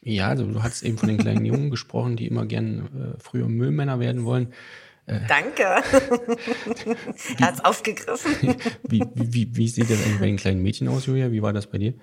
[0.03, 3.47] Ja, also du hast eben von den kleinen Jungen gesprochen, die immer gern äh, früher
[3.47, 4.53] Müllmänner werden wollen.
[5.07, 5.63] Äh, Danke.
[5.63, 5.81] er
[7.41, 8.55] hat es aufgegriffen.
[8.83, 11.31] wie, wie, wie sieht das eigentlich bei den kleinen Mädchen aus, Julia?
[11.31, 11.95] Wie war das bei dir?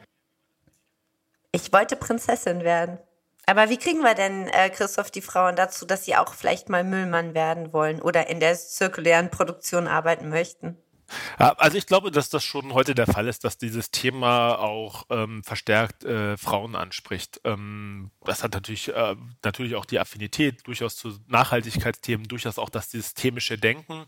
[1.55, 2.99] Ich wollte Prinzessin werden.
[3.47, 6.83] Aber wie kriegen wir denn, äh, Christoph, die Frauen dazu, dass sie auch vielleicht mal
[6.83, 10.77] Müllmann werden wollen oder in der zirkulären Produktion arbeiten möchten?
[11.39, 15.43] Also ich glaube, dass das schon heute der Fall ist, dass dieses Thema auch ähm,
[15.43, 17.41] verstärkt äh, Frauen anspricht.
[17.45, 22.91] Ähm, das hat natürlich, äh, natürlich auch die Affinität durchaus zu Nachhaltigkeitsthemen, durchaus auch das
[22.91, 24.05] systemische Denken.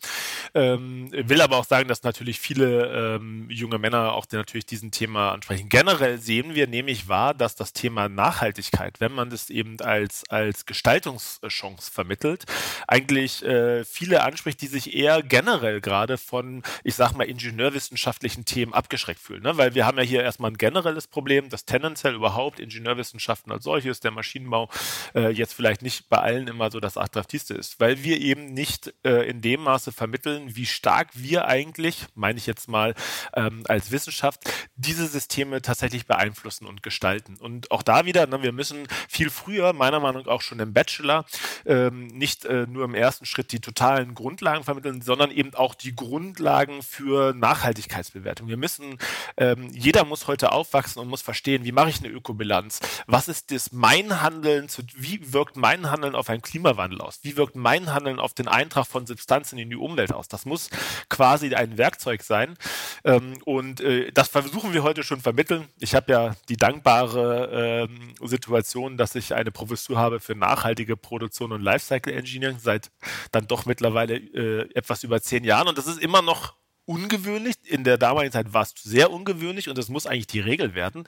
[0.54, 5.32] Ähm, will aber auch sagen, dass natürlich viele ähm, junge Männer auch natürlich diesen Thema
[5.32, 5.68] ansprechen.
[5.68, 10.66] Generell sehen wir nämlich wahr, dass das Thema Nachhaltigkeit, wenn man das eben als, als
[10.66, 12.44] Gestaltungschance vermittelt,
[12.86, 18.74] eigentlich äh, viele anspricht, die sich eher generell gerade von ich sag mal, ingenieurwissenschaftlichen Themen
[18.74, 19.42] abgeschreckt fühlen.
[19.42, 19.56] Ne?
[19.56, 24.00] Weil wir haben ja hier erstmal ein generelles Problem, dass tendenziell überhaupt Ingenieurwissenschaften als solches,
[24.00, 24.70] der Maschinenbau,
[25.14, 27.80] äh, jetzt vielleicht nicht bei allen immer so das Attraktivste ist.
[27.80, 32.46] Weil wir eben nicht äh, in dem Maße vermitteln, wie stark wir eigentlich, meine ich
[32.46, 32.94] jetzt mal,
[33.34, 34.40] ähm, als Wissenschaft,
[34.76, 37.36] diese Systeme tatsächlich beeinflussen und gestalten.
[37.38, 40.72] Und auch da wieder, ne, wir müssen viel früher, meiner Meinung nach auch schon im
[40.72, 41.24] Bachelor,
[41.64, 45.94] ähm, nicht äh, nur im ersten Schritt die totalen Grundlagen vermitteln, sondern eben auch die
[45.94, 48.48] Grundlagen Grundlagen für Nachhaltigkeitsbewertung.
[48.48, 48.98] Wir müssen,
[49.36, 52.80] ähm, jeder muss heute aufwachsen und muss verstehen, wie mache ich eine Ökobilanz?
[53.06, 57.20] Was ist das mein Handeln, zu, wie wirkt mein Handeln auf einen Klimawandel aus?
[57.22, 60.28] Wie wirkt mein Handeln auf den Eintrag von Substanzen in die Umwelt aus?
[60.28, 60.70] Das muss
[61.08, 62.56] quasi ein Werkzeug sein.
[63.04, 65.68] Ähm, und äh, das versuchen wir heute schon vermitteln.
[65.78, 71.52] Ich habe ja die dankbare ähm, Situation, dass ich eine Professur habe für nachhaltige Produktion
[71.52, 72.90] und Lifecycle Engineering seit
[73.32, 75.68] dann doch mittlerweile äh, etwas über zehn Jahren.
[75.68, 76.54] Und das ist immer noch
[76.86, 77.56] ungewöhnlich.
[77.64, 81.04] In der damaligen Zeit war es sehr ungewöhnlich und es muss eigentlich die Regel werden,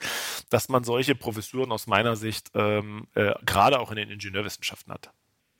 [0.49, 5.11] dass man solche Professuren aus meiner Sicht ähm, äh, gerade auch in den Ingenieurwissenschaften hat.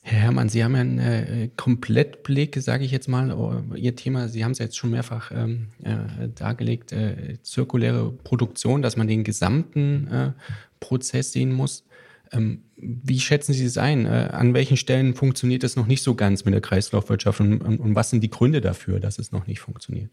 [0.02, 3.32] Herr Herrmann, Sie haben ja einen äh, Komplettblick, sage ich jetzt mal.
[3.32, 8.82] Oh, Ihr Thema, Sie haben es jetzt schon mehrfach ähm, äh, dargelegt, äh, zirkuläre Produktion,
[8.82, 10.32] dass man den gesamten äh,
[10.80, 11.84] Prozess sehen muss.
[12.32, 14.06] Ähm, wie schätzen Sie das ein?
[14.06, 17.80] Äh, an welchen Stellen funktioniert das noch nicht so ganz mit der Kreislaufwirtschaft und, und,
[17.80, 20.12] und was sind die Gründe dafür, dass es noch nicht funktioniert?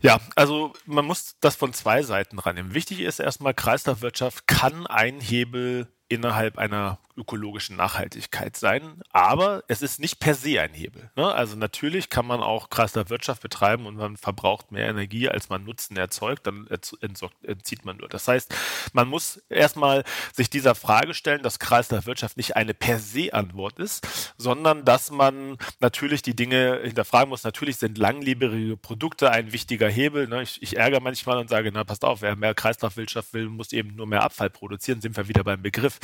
[0.00, 2.74] Ja, also man muss das von zwei Seiten rannehmen.
[2.74, 10.00] Wichtig ist erstmal, Kreislaufwirtschaft kann ein Hebel innerhalb einer ökologischen Nachhaltigkeit sein, aber es ist
[10.00, 11.10] nicht per se ein Hebel.
[11.16, 11.32] Ne?
[11.32, 15.96] Also natürlich kann man auch Kreislaufwirtschaft betreiben und man verbraucht mehr Energie, als man Nutzen
[15.96, 18.08] erzeugt, dann entzieht man nur.
[18.08, 18.54] Das heißt,
[18.92, 24.34] man muss erstmal sich dieser Frage stellen, dass Kreislaufwirtschaft nicht eine per se Antwort ist,
[24.38, 27.44] sondern dass man natürlich die Dinge hinterfragen muss.
[27.44, 30.28] Natürlich sind langlebige Produkte ein wichtiger Hebel.
[30.28, 30.42] Ne?
[30.42, 33.94] Ich, ich ärgere manchmal und sage, na passt auf, wer mehr Kreislaufwirtschaft will, muss eben
[33.94, 35.98] nur mehr Abfall produzieren, sind wir wieder beim Begriff.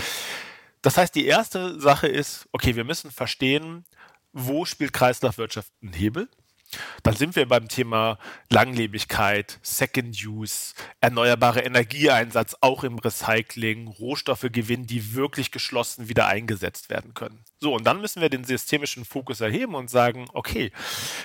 [0.82, 3.84] Das heißt, die erste Sache ist, okay, wir müssen verstehen,
[4.32, 6.28] wo spielt Kreislaufwirtschaft einen Hebel?
[7.02, 8.18] Dann sind wir beim Thema
[8.50, 17.14] Langlebigkeit, Second Use, erneuerbare Energieeinsatz, auch im Recycling, Rohstoffegewinn, die wirklich geschlossen wieder eingesetzt werden
[17.14, 17.44] können.
[17.60, 20.70] So, und dann müssen wir den systemischen Fokus erheben und sagen, okay,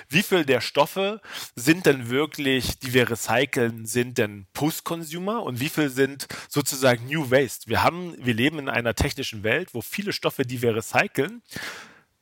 [0.08, 1.20] wie viel der Stoffe
[1.54, 7.30] sind denn wirklich, die wir recyceln, sind denn Post-Consumer und wie viel sind sozusagen New
[7.30, 7.68] Waste?
[7.68, 11.42] Wir haben, wir leben in einer technischen Welt, wo viele Stoffe, die wir recyceln,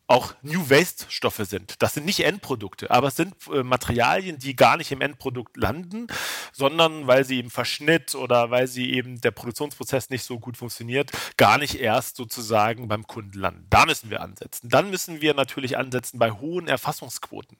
[0.07, 1.80] auch New Waste Stoffe sind.
[1.80, 6.07] Das sind nicht Endprodukte, aber es sind äh, Materialien, die gar nicht im Endprodukt landen,
[6.53, 11.12] sondern weil sie im Verschnitt oder weil sie eben der Produktionsprozess nicht so gut funktioniert,
[11.36, 13.66] gar nicht erst sozusagen beim Kunden landen.
[13.70, 14.68] Da müssen wir ansetzen.
[14.68, 17.57] Dann müssen wir natürlich ansetzen bei hohen Erfassungsquoten.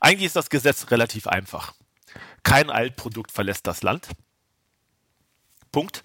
[0.00, 1.74] Eigentlich ist das Gesetz relativ einfach.
[2.42, 4.08] Kein Altprodukt verlässt das Land.
[5.74, 6.04] Punkt.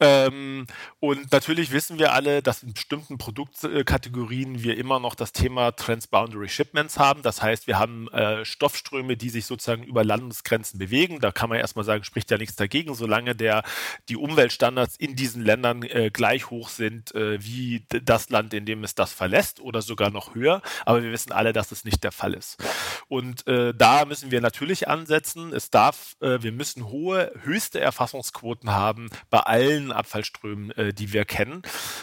[0.00, 0.66] Ähm,
[1.00, 6.50] und natürlich wissen wir alle, dass in bestimmten Produktkategorien wir immer noch das Thema Transboundary
[6.50, 7.22] Shipments haben.
[7.22, 11.20] Das heißt, wir haben äh, Stoffströme, die sich sozusagen über Landesgrenzen bewegen.
[11.20, 13.62] Da kann man erstmal sagen, spricht ja nichts dagegen, solange der,
[14.10, 18.84] die Umweltstandards in diesen Ländern äh, gleich hoch sind äh, wie das Land, in dem
[18.84, 20.60] es das verlässt oder sogar noch höher.
[20.84, 22.62] Aber wir wissen alle, dass es nicht der Fall ist.
[23.08, 25.54] Und äh, da müssen wir natürlich ansetzen.
[25.54, 31.12] Es darf, äh, wir müssen hohe, höchste Erfassungsquoten haben haben bei allen Abfallströmen, äh, die
[31.12, 31.62] wir kennen.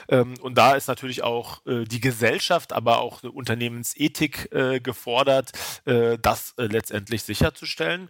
[0.09, 5.51] Ähm, und da ist natürlich auch äh, die Gesellschaft, aber auch eine Unternehmensethik äh, gefordert,
[5.85, 8.09] äh, das äh, letztendlich sicherzustellen.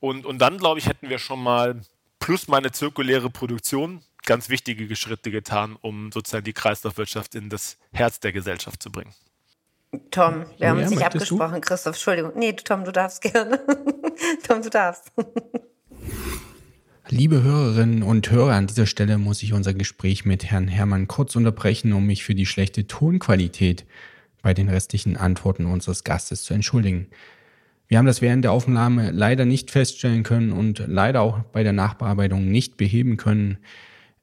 [0.00, 1.80] Und, und dann, glaube ich, hätten wir schon mal
[2.18, 8.20] plus meine zirkuläre Produktion ganz wichtige Schritte getan, um sozusagen die Kreislaufwirtschaft in das Herz
[8.20, 9.12] der Gesellschaft zu bringen.
[10.10, 11.60] Tom, wir haben ja, uns nicht abgesprochen, du?
[11.60, 11.94] Christoph.
[11.94, 12.32] Entschuldigung.
[12.34, 13.60] Nee, Tom, du darfst gerne.
[14.48, 15.12] Tom, du darfst.
[17.10, 21.36] Liebe Hörerinnen und Hörer, an dieser Stelle muss ich unser Gespräch mit Herrn Hermann kurz
[21.36, 23.84] unterbrechen, um mich für die schlechte Tonqualität
[24.40, 27.08] bei den restlichen Antworten unseres Gastes zu entschuldigen.
[27.88, 31.74] Wir haben das während der Aufnahme leider nicht feststellen können und leider auch bei der
[31.74, 33.58] Nachbearbeitung nicht beheben können.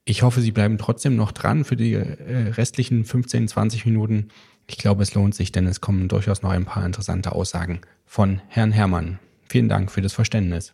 [0.04, 4.30] Ich hoffe, Sie bleiben trotzdem noch dran für die äh, restlichen 15, 20 Minuten.
[4.66, 8.42] Ich glaube, es lohnt sich, denn es kommen durchaus noch ein paar interessante Aussagen von
[8.48, 9.20] Herrn Hermann.
[9.48, 10.74] Vielen Dank für das Verständnis.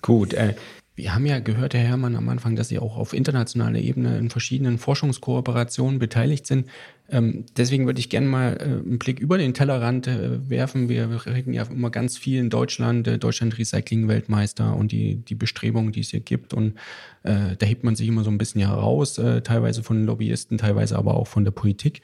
[0.00, 0.54] Gut, äh,
[0.98, 4.30] wir haben ja gehört, Herr Herrmann, am Anfang, dass Sie auch auf internationaler Ebene in
[4.30, 6.66] verschiedenen Forschungskooperationen beteiligt sind.
[7.08, 10.88] Ähm, deswegen würde ich gerne mal äh, einen Blick über den Tellerrand äh, werfen.
[10.88, 15.92] Wir reden ja immer ganz viel in Deutschland, äh, Deutschland Recycling-Weltmeister und die, die Bestrebungen,
[15.92, 16.52] die es hier gibt.
[16.52, 16.74] Und
[17.22, 21.26] da hebt man sich immer so ein bisschen heraus, teilweise von Lobbyisten, teilweise aber auch
[21.26, 22.00] von der Politik.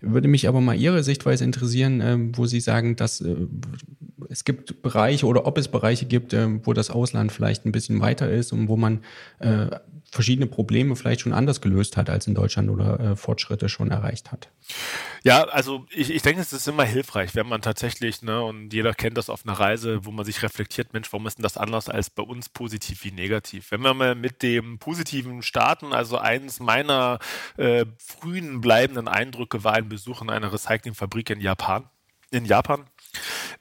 [0.00, 3.34] Würde mich aber mal Ihre Sichtweise interessieren, äh, wo Sie sagen, dass äh,
[4.28, 8.00] es gibt Bereiche oder ob es Bereiche gibt, äh, wo das Ausland vielleicht ein bisschen
[8.00, 9.00] weiter ist und wo man
[9.38, 9.66] äh,
[10.14, 14.30] verschiedene Probleme vielleicht schon anders gelöst hat als in Deutschland oder äh, Fortschritte schon erreicht
[14.30, 14.48] hat.
[15.24, 18.94] Ja, also ich, ich denke, es ist immer hilfreich, wenn man tatsächlich, ne, und jeder
[18.94, 21.88] kennt das auf einer Reise, wo man sich reflektiert, Mensch, warum ist denn das anders
[21.88, 23.72] als bei uns positiv wie negativ?
[23.72, 27.18] Wenn wir mal mit dem Positiven starten, also eines meiner
[27.56, 31.88] äh, frühen bleibenden Eindrücke war ein Besuch in einer Recyclingfabrik in Japan.
[32.30, 32.84] In Japan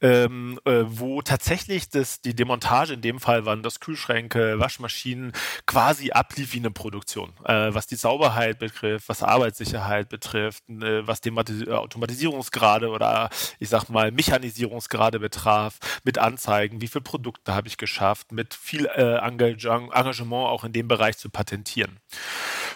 [0.02, 5.34] ähm, äh, wo tatsächlich das, die Demontage in dem Fall waren das Kühlschränke, Waschmaschinen
[5.66, 11.22] quasi ablief wie eine Produktion, äh, was die Sauberheit betrifft, was Arbeitssicherheit betrifft, äh, was
[11.22, 13.30] die Automatisierungsgrade oder
[13.60, 18.86] ich sag mal Mechanisierungsgrade betraf, mit Anzeigen, wie viele Produkte habe ich geschafft, mit viel
[18.86, 22.00] äh, Engagement auch in dem Bereich zu patentieren.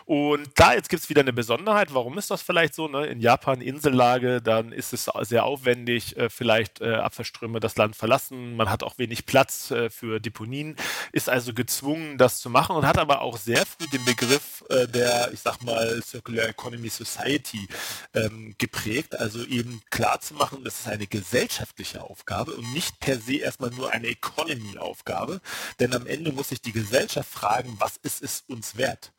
[0.08, 1.94] Und da jetzt gibt es wieder eine Besonderheit.
[1.94, 2.88] Warum ist das vielleicht so?
[2.88, 3.08] Ne?
[3.08, 8.56] In Japan Insellage, dann ist es sehr aufwendig, äh, vielleicht äh, Abfallströme das Land verlassen.
[8.56, 10.78] Man hat auch wenig Platz äh, für Deponien,
[11.12, 15.32] ist also gezwungen, das zu machen und hat aber auch sehr früh den Begriff der,
[15.34, 17.68] ich sag mal, Circular Economy Society
[18.14, 19.20] ähm, geprägt.
[19.20, 23.72] Also eben klar zu machen, das ist eine gesellschaftliche Aufgabe und nicht per se erstmal
[23.72, 25.42] nur eine Economy-Aufgabe.
[25.80, 29.12] Denn am Ende muss sich die Gesellschaft fragen, was ist es uns wert?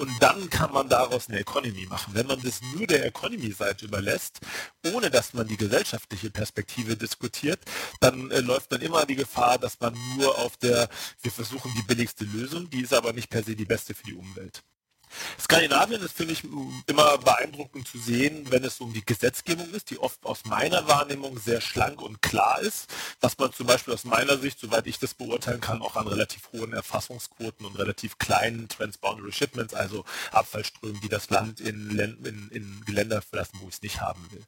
[0.00, 2.14] Und dann kann man daraus eine Economy machen.
[2.14, 4.40] Wenn man das nur der Economy-Seite überlässt,
[4.94, 7.60] ohne dass man die gesellschaftliche Perspektive diskutiert,
[8.00, 10.88] dann äh, läuft man immer die Gefahr, dass man nur auf der,
[11.20, 14.14] wir versuchen die billigste Lösung, die ist aber nicht per se die beste für die
[14.14, 14.62] Umwelt.
[15.38, 16.44] Skandinavien ist, finde ich,
[16.86, 21.38] immer beeindruckend zu sehen, wenn es um die Gesetzgebung ist, die oft aus meiner Wahrnehmung
[21.38, 22.86] sehr schlank und klar ist,
[23.20, 26.50] dass man zum Beispiel aus meiner Sicht, soweit ich das beurteilen kann, auch an relativ
[26.52, 32.82] hohen Erfassungsquoten und relativ kleinen Transboundary Shipments, also Abfallströmen, die das Land in, in, in
[32.86, 34.44] Geländer verlassen, wo ich es nicht haben will.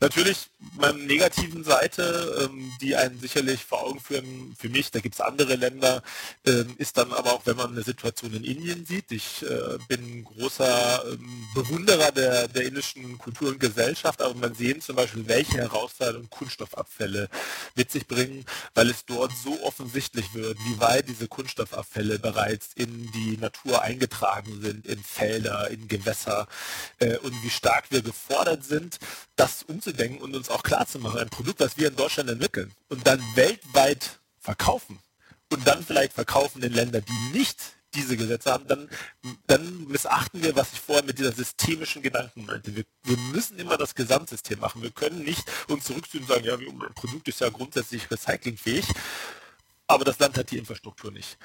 [0.00, 5.14] Natürlich meine negativen Seite, ähm, die einen sicherlich vor Augen führen, für mich, da gibt
[5.14, 6.02] es andere Länder,
[6.44, 9.12] ähm, ist dann aber auch, wenn man eine Situation in Indien sieht.
[9.12, 14.80] Ich äh, bin großer ähm, Bewunderer der, der indischen Kultur und Gesellschaft, aber man sehen
[14.80, 17.28] zum Beispiel, welche Herausforderungen Kunststoffabfälle
[17.74, 18.44] mit sich bringen,
[18.74, 24.60] weil es dort so offensichtlich wird, wie weit diese Kunststoffabfälle bereits in die Natur eingetragen
[24.60, 26.48] sind, in Felder, in Gewässer
[26.98, 28.98] äh, und wie stark wir gefordert sind,
[29.36, 33.22] das umzudenken und uns auch klarzumachen, ein Produkt, das wir in Deutschland entwickeln und dann
[33.34, 34.98] weltweit verkaufen
[35.50, 37.58] und dann vielleicht verkaufen in Länder, die nicht
[37.94, 38.88] diese Gesetze haben, dann,
[39.46, 42.74] dann missachten wir, was ich vorher mit dieser systemischen Gedanken meinte.
[42.74, 44.82] Wir, wir müssen immer das Gesamtsystem machen.
[44.82, 48.86] Wir können nicht uns zurückziehen und sagen, ja, unser Produkt ist ja grundsätzlich recyclingfähig,
[49.86, 51.38] aber das Land hat die Infrastruktur nicht.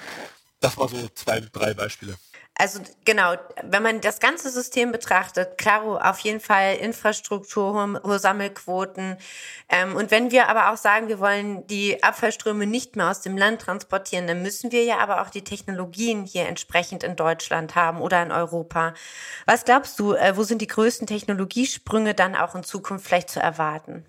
[0.60, 2.16] Das war so zwei, drei Beispiele.
[2.60, 9.16] Also genau, wenn man das ganze System betrachtet, klaro, auf jeden Fall Infrastruktur, hohe Sammelquoten.
[9.70, 13.38] Ähm, und wenn wir aber auch sagen, wir wollen die Abfallströme nicht mehr aus dem
[13.38, 18.02] Land transportieren, dann müssen wir ja aber auch die Technologien hier entsprechend in Deutschland haben
[18.02, 18.92] oder in Europa.
[19.46, 23.40] Was glaubst du, äh, wo sind die größten Technologiesprünge dann auch in Zukunft vielleicht zu
[23.40, 24.04] erwarten?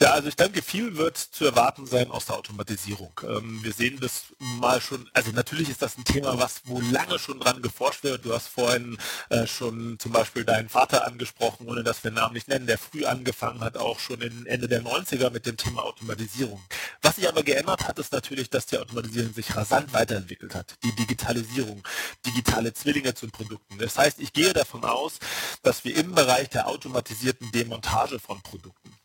[0.00, 3.20] Ja, also ich denke, viel wird zu erwarten sein aus der Automatisierung.
[3.24, 7.18] Ähm, wir sehen das mal schon, also natürlich ist das ein Thema, was wo lange
[7.18, 8.24] schon dran geforscht wird.
[8.24, 8.96] Du hast vorhin
[9.28, 13.06] äh, schon zum Beispiel deinen Vater angesprochen, ohne dass wir Namen nicht nennen, der früh
[13.06, 16.62] angefangen hat, auch schon in Ende der 90er mit dem Thema Automatisierung.
[17.02, 20.76] Was sich aber geändert hat, ist natürlich, dass die Automatisierung sich rasant weiterentwickelt hat.
[20.84, 21.82] Die Digitalisierung,
[22.24, 23.78] digitale Zwillinge zu Produkten.
[23.78, 25.14] Das heißt, ich gehe davon aus,
[25.62, 28.97] dass wir im Bereich der automatisierten Demontage von Produkten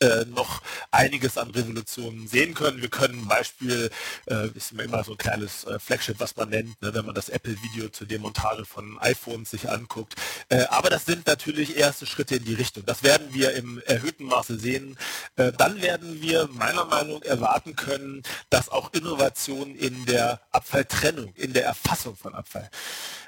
[0.00, 2.80] äh, noch einiges an Revolutionen sehen können.
[2.80, 3.90] Wir können Beispiel,
[4.26, 7.28] äh, ist immer so ein kleines äh, Flagship, was man nennt, ne, wenn man das
[7.28, 10.14] Apple-Video zur Demontage von iPhones sich anguckt.
[10.48, 12.84] Äh, aber das sind natürlich erste Schritte in die Richtung.
[12.86, 14.96] Das werden wir im erhöhten Maße sehen.
[15.36, 21.32] Äh, dann werden wir meiner Meinung nach erwarten können, dass auch Innovationen in der Abfalltrennung,
[21.34, 22.70] in der Erfassung von Abfall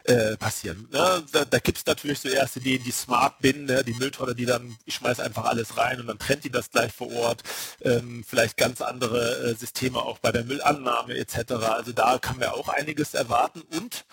[0.05, 0.89] äh, passieren.
[0.91, 1.25] Ne?
[1.33, 3.85] Da, da gibt es natürlich so erste Ideen, die Smart Bin, ne?
[3.85, 6.93] die Mülltonne, die dann, ich schmeiße einfach alles rein und dann trennt die das gleich
[6.93, 7.43] vor Ort.
[7.81, 11.53] Ähm, vielleicht ganz andere äh, Systeme auch bei der Müllannahme etc.
[11.53, 13.63] Also da kann man auch einiges erwarten.
[13.63, 14.05] Und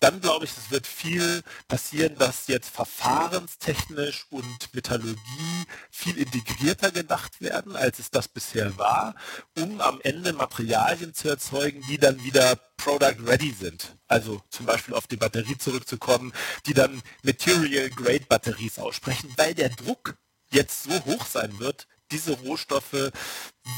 [0.00, 7.40] dann glaube ich, es wird viel passieren, dass jetzt verfahrenstechnisch und Metallurgie viel integrierter gedacht
[7.40, 9.14] werden, als es das bisher war,
[9.56, 13.99] um am Ende Materialien zu erzeugen, die dann wieder Product Ready sind.
[14.10, 16.32] Also zum Beispiel auf die Batterie zurückzukommen,
[16.66, 20.16] die dann Material Grade Batteries aussprechen, weil der Druck
[20.50, 23.12] jetzt so hoch sein wird, diese Rohstoffe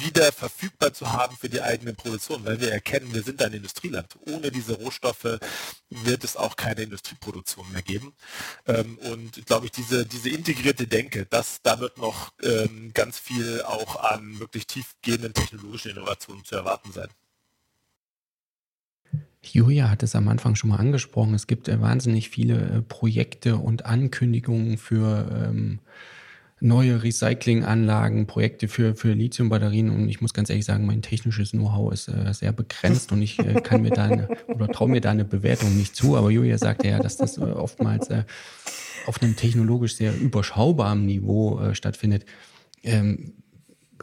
[0.00, 4.16] wieder verfügbar zu haben für die eigene Produktion, weil wir erkennen, wir sind ein Industrieland.
[4.26, 5.38] Ohne diese Rohstoffe
[5.90, 8.14] wird es auch keine Industrieproduktion mehr geben.
[8.66, 13.60] Ähm, und glaube ich, diese, diese integrierte Denke, dass da wird noch ähm, ganz viel
[13.64, 17.08] auch an wirklich tiefgehenden technologischen Innovationen zu erwarten sein.
[19.44, 21.34] Julia hat es am Anfang schon mal angesprochen.
[21.34, 25.80] Es gibt äh, wahnsinnig viele äh, Projekte und Ankündigungen für ähm,
[26.60, 29.90] neue Recyclinganlagen, Projekte für, für Lithiumbatterien.
[29.90, 33.40] Und ich muss ganz ehrlich sagen, mein technisches Know-how ist äh, sehr begrenzt und ich
[33.40, 36.16] äh, kann mir da eine, oder traue mir da eine Bewertung nicht zu.
[36.16, 38.22] Aber Julia sagte ja, dass das äh, oftmals äh,
[39.06, 42.24] auf einem technologisch sehr überschaubaren Niveau stattfindet.
[42.84, 43.32] Ähm,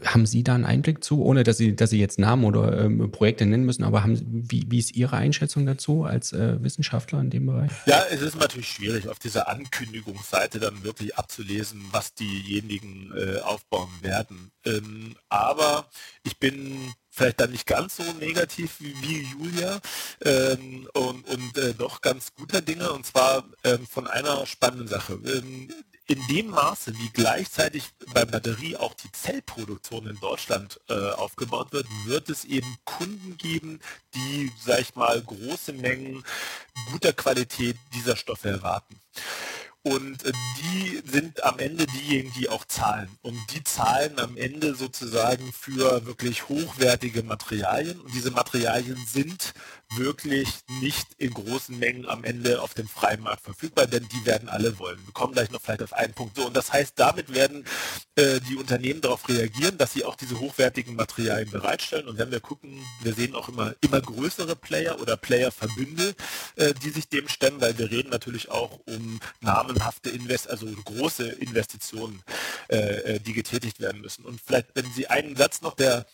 [0.06, 3.12] haben Sie da einen Einblick zu, ohne dass Sie, dass Sie jetzt Namen oder ähm,
[3.12, 4.20] Projekte nennen müssen, aber haben,
[4.50, 7.72] wie, wie ist Ihre Einschätzung dazu als äh, Wissenschaftler in dem Bereich?
[7.86, 13.90] Ja, es ist natürlich schwierig, auf dieser Ankündigungsseite dann wirklich abzulesen, was diejenigen äh, aufbauen
[14.02, 14.52] werden.
[14.66, 15.88] Ähm, aber
[16.24, 19.80] ich bin vielleicht dann nicht ganz so negativ wie, wie Julia
[20.24, 25.14] ähm, und, und äh, doch ganz guter Dinge und zwar ähm, von einer spannenden Sache.
[25.26, 25.70] Ähm,
[26.10, 27.84] in dem Maße, wie gleichzeitig
[28.14, 33.80] bei Batterie auch die Zellproduktion in Deutschland äh, aufgebaut wird, wird es eben Kunden geben,
[34.16, 36.24] die, sag ich mal, große Mengen
[36.92, 39.00] guter Qualität dieser Stoffe erwarten.
[39.84, 43.10] Und äh, die sind am Ende diejenigen, die auch zahlen.
[43.22, 48.00] Und die zahlen am Ende sozusagen für wirklich hochwertige Materialien.
[48.02, 49.54] Und diese Materialien sind
[49.96, 50.50] wirklich
[50.82, 54.78] nicht in großen Mengen am Ende auf dem freien Markt verfügbar, denn die werden alle
[54.78, 55.00] wollen.
[55.06, 56.36] Wir kommen gleich noch vielleicht auf einen Punkt.
[56.36, 57.66] So, und das heißt, damit werden
[58.16, 62.08] äh, die Unternehmen darauf reagieren, dass sie auch diese hochwertigen Materialien bereitstellen.
[62.08, 66.16] Und wenn wir gucken, wir sehen auch immer, immer größere Player oder Playerverbünde,
[66.56, 69.20] äh, die sich dem stemmen, weil wir reden natürlich auch um
[69.70, 72.22] namenhafte Invest, also große Investitionen,
[72.70, 74.26] äh, äh die getätigt werden müssen.
[74.26, 76.06] Und vielleicht, wenn Sie einen Satz noch, der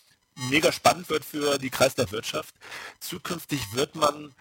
[0.50, 2.56] mega spannend wird für die Kreislaufwirtschaft.
[3.00, 4.36] Zukünftig wird man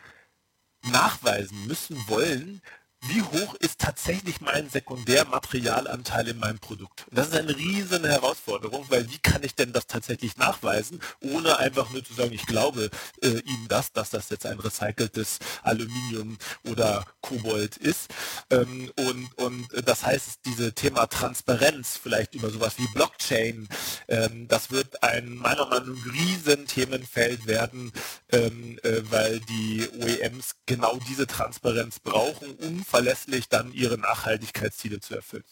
[0.83, 2.61] nachweisen müssen wollen,
[3.09, 7.07] wie hoch ist tatsächlich mein Sekundärmaterialanteil in meinem Produkt?
[7.09, 11.59] Und das ist eine riesen Herausforderung, weil wie kann ich denn das tatsächlich nachweisen, ohne
[11.59, 12.91] einfach nur zu sagen, ich glaube
[13.23, 18.11] äh, Ihnen das, dass das jetzt ein recyceltes Aluminium oder Kobold ist.
[18.51, 23.69] Ähm, und, und das heißt, diese Thema Transparenz, vielleicht über sowas wie Blockchain,
[24.09, 27.93] ähm, das wird ein meiner Meinung nach riesen Themenfeld werden,
[28.31, 35.17] ähm, äh, weil die OEMs genau diese Transparenz brauchen, um verlässlich dann ihre Nachhaltigkeitsziele zu
[35.17, 35.45] erfüllen.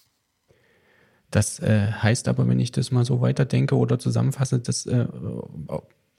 [1.30, 5.06] Das äh, heißt aber, wenn ich das mal so weiterdenke oder zusammenfasse, das äh,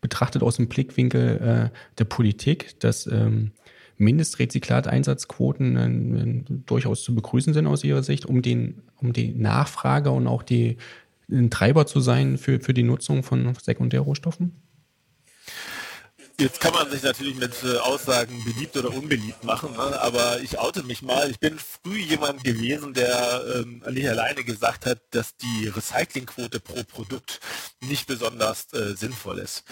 [0.02, 3.52] betrachtet aus dem Blickwinkel äh, der Politik, dass ähm,
[3.98, 10.28] Mindestrezyklat-Einsatzquoten äh, durchaus zu begrüßen sind aus Ihrer Sicht, um, den, um die Nachfrage und
[10.28, 10.78] auch die,
[11.32, 14.52] ein Treiber zu sein für, für die Nutzung von Sekundärrohstoffen?
[16.40, 20.02] Jetzt kann man sich natürlich mit äh, Aussagen beliebt oder unbeliebt machen, ne?
[20.02, 21.30] aber ich oute mich mal.
[21.30, 26.84] Ich bin früh jemand gewesen, der ähm, nicht alleine gesagt hat, dass die Recyclingquote pro
[26.86, 27.40] Produkt
[27.82, 29.64] nicht besonders äh, sinnvoll ist.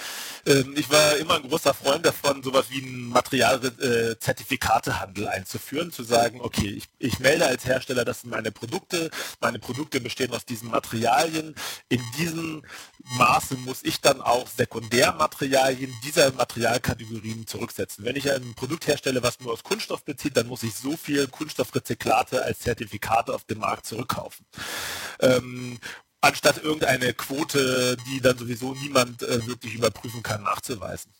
[0.45, 6.03] Ähm, ich war immer ein großer Freund davon, sowas wie einen Materialzertifikatehandel äh, einzuführen, zu
[6.03, 9.09] sagen, okay, ich, ich melde als Hersteller, das sind meine Produkte,
[9.39, 11.55] meine Produkte bestehen aus diesen Materialien.
[11.89, 12.61] In diesem
[13.17, 18.03] Maße muss ich dann auch Sekundärmaterialien dieser Materialien Materialkategorien zurücksetzen.
[18.03, 21.27] Wenn ich ein Produkt herstelle, was nur aus Kunststoff bezieht, dann muss ich so viel
[21.27, 24.45] Kunststoffrezyklate als Zertifikate auf dem Markt zurückkaufen.
[25.19, 25.79] Ähm,
[26.19, 31.13] anstatt irgendeine Quote, die dann sowieso niemand äh, wirklich überprüfen kann, nachzuweisen.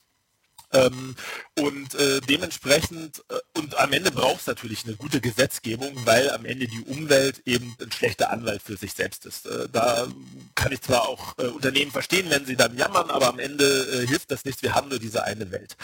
[0.74, 1.16] Ähm,
[1.60, 6.46] und äh, dementsprechend, äh, und am Ende braucht es natürlich eine gute Gesetzgebung, weil am
[6.46, 9.46] Ende die Umwelt eben ein schlechter Anwalt für sich selbst ist.
[9.46, 10.08] Äh, da
[10.56, 14.08] kann ich zwar auch äh, Unternehmen verstehen, wenn sie dann jammern, aber am Ende äh,
[14.08, 14.62] hilft das nichts.
[14.62, 15.76] Wir haben nur diese eine Welt.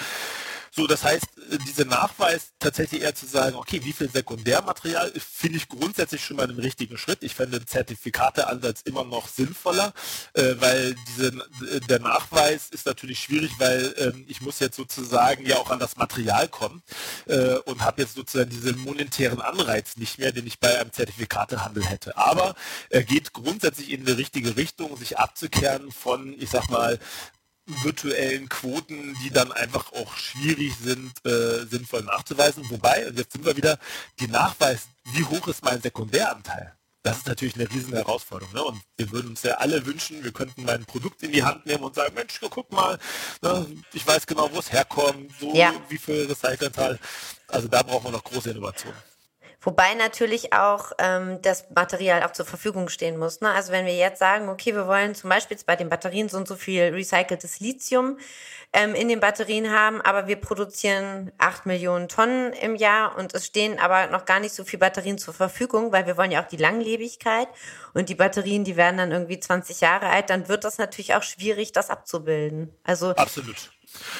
[0.72, 5.58] So, das heißt, äh, dieser Nachweis tatsächlich eher zu sagen, okay, wie viel Sekundärmaterial finde
[5.58, 7.24] ich grundsätzlich schon mal einen richtigen Schritt.
[7.24, 9.94] Ich fände den Zertifikateansatz immer noch sinnvoller,
[10.34, 15.46] äh, weil diese, äh, der Nachweis ist natürlich schwierig, weil ähm, ich muss jetzt sozusagen
[15.46, 16.84] ja auch an das Material kommen
[17.28, 21.86] äh, und habe jetzt sozusagen diesen monetären Anreiz nicht mehr, den ich bei einem Zertifikatehandel
[21.86, 22.18] hätte.
[22.18, 22.56] Aber
[22.90, 27.00] er geht grundsätzlich in die richtige Richtung, sich abzukehren von, ich sag mal,
[27.84, 32.64] virtuellen Quoten, die dann einfach auch schwierig sind, äh, sinnvoll nachzuweisen.
[32.70, 33.78] Wobei, und jetzt sind wir wieder,
[34.20, 36.74] die Nachweis, wie hoch ist mein Sekundäranteil?
[37.04, 38.54] Das ist natürlich eine riesen Herausforderung.
[38.54, 38.64] Ne?
[38.64, 41.66] Und wir würden uns ja alle wünschen, wir könnten mal ein Produkt in die Hand
[41.66, 43.00] nehmen und sagen, Mensch, guck mal,
[43.42, 45.74] ne, ich weiß genau, wo es herkommt, so ja.
[45.88, 47.00] wie viel Recyclanteil.
[47.48, 48.98] Also da brauchen wir noch große Innovationen.
[49.62, 53.42] Wobei natürlich auch ähm, das Material auch zur Verfügung stehen muss.
[53.42, 53.50] Ne?
[53.50, 56.48] Also wenn wir jetzt sagen, okay, wir wollen zum Beispiel bei den Batterien so und
[56.48, 58.20] so viel recyceltes Lithium
[58.72, 63.48] ähm, in den Batterien haben, aber wir produzieren acht Millionen Tonnen im Jahr und es
[63.48, 66.48] stehen aber noch gar nicht so viele Batterien zur Verfügung, weil wir wollen ja auch
[66.48, 67.48] die Langlebigkeit
[67.96, 71.24] und die Batterien, die werden dann irgendwie 20 Jahre alt, dann wird das natürlich auch
[71.24, 72.72] schwierig, das abzubilden.
[72.84, 73.72] Also Absolut.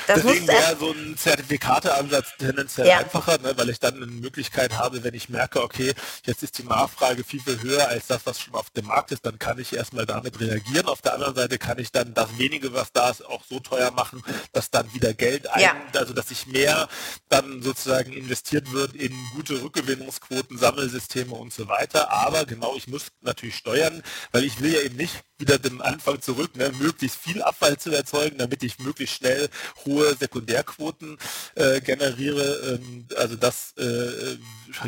[0.08, 3.00] Das Deswegen wäre so ein Zertifikateansatz tendenziell ja.
[3.00, 5.94] einfacher, ne, weil ich dann eine Möglichkeit habe, wenn ich merke, okay,
[6.26, 9.26] jetzt ist die Nachfrage viel, viel höher als das, was schon auf dem Markt ist,
[9.26, 10.88] dann kann ich erstmal damit reagieren.
[10.88, 13.92] Auf der anderen Seite kann ich dann das wenige, was da ist, auch so teuer
[13.92, 14.24] machen,
[14.54, 15.76] dass dann wieder Geld ein, ja.
[15.94, 16.88] also dass sich mehr
[17.30, 22.12] dann sozusagen investiert wird in gute Rückgewinnungsquoten, Sammelsysteme und so weiter.
[22.12, 26.22] Aber genau, ich muss natürlich steuern, weil ich will ja eben nicht wieder den Anfang
[26.22, 29.50] zurück, ne, möglichst viel Abfall zu erzeugen, damit ich möglichst schnell
[29.86, 31.18] hohe Sekundärquoten
[31.56, 32.80] äh, generiere.
[32.82, 34.38] Ähm, also das äh,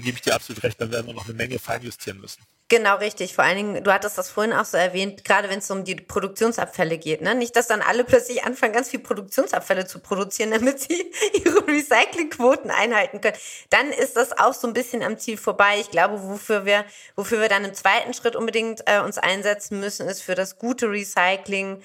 [0.01, 2.41] gebe ich dir absolut recht, dann werden wir noch eine Menge feinjustieren müssen.
[2.69, 3.33] Genau, richtig.
[3.33, 5.95] Vor allen Dingen, du hattest das vorhin auch so erwähnt, gerade wenn es um die
[5.95, 7.19] Produktionsabfälle geht.
[7.21, 7.33] Ne?
[7.33, 12.69] Nicht, dass dann alle plötzlich anfangen, ganz viel Produktionsabfälle zu produzieren, damit sie ihre Recyclingquoten
[12.69, 13.35] einhalten können.
[13.71, 15.79] Dann ist das auch so ein bisschen am Ziel vorbei.
[15.79, 20.07] Ich glaube, wofür wir, wofür wir dann im zweiten Schritt unbedingt äh, uns einsetzen müssen,
[20.07, 21.81] ist für das gute Recycling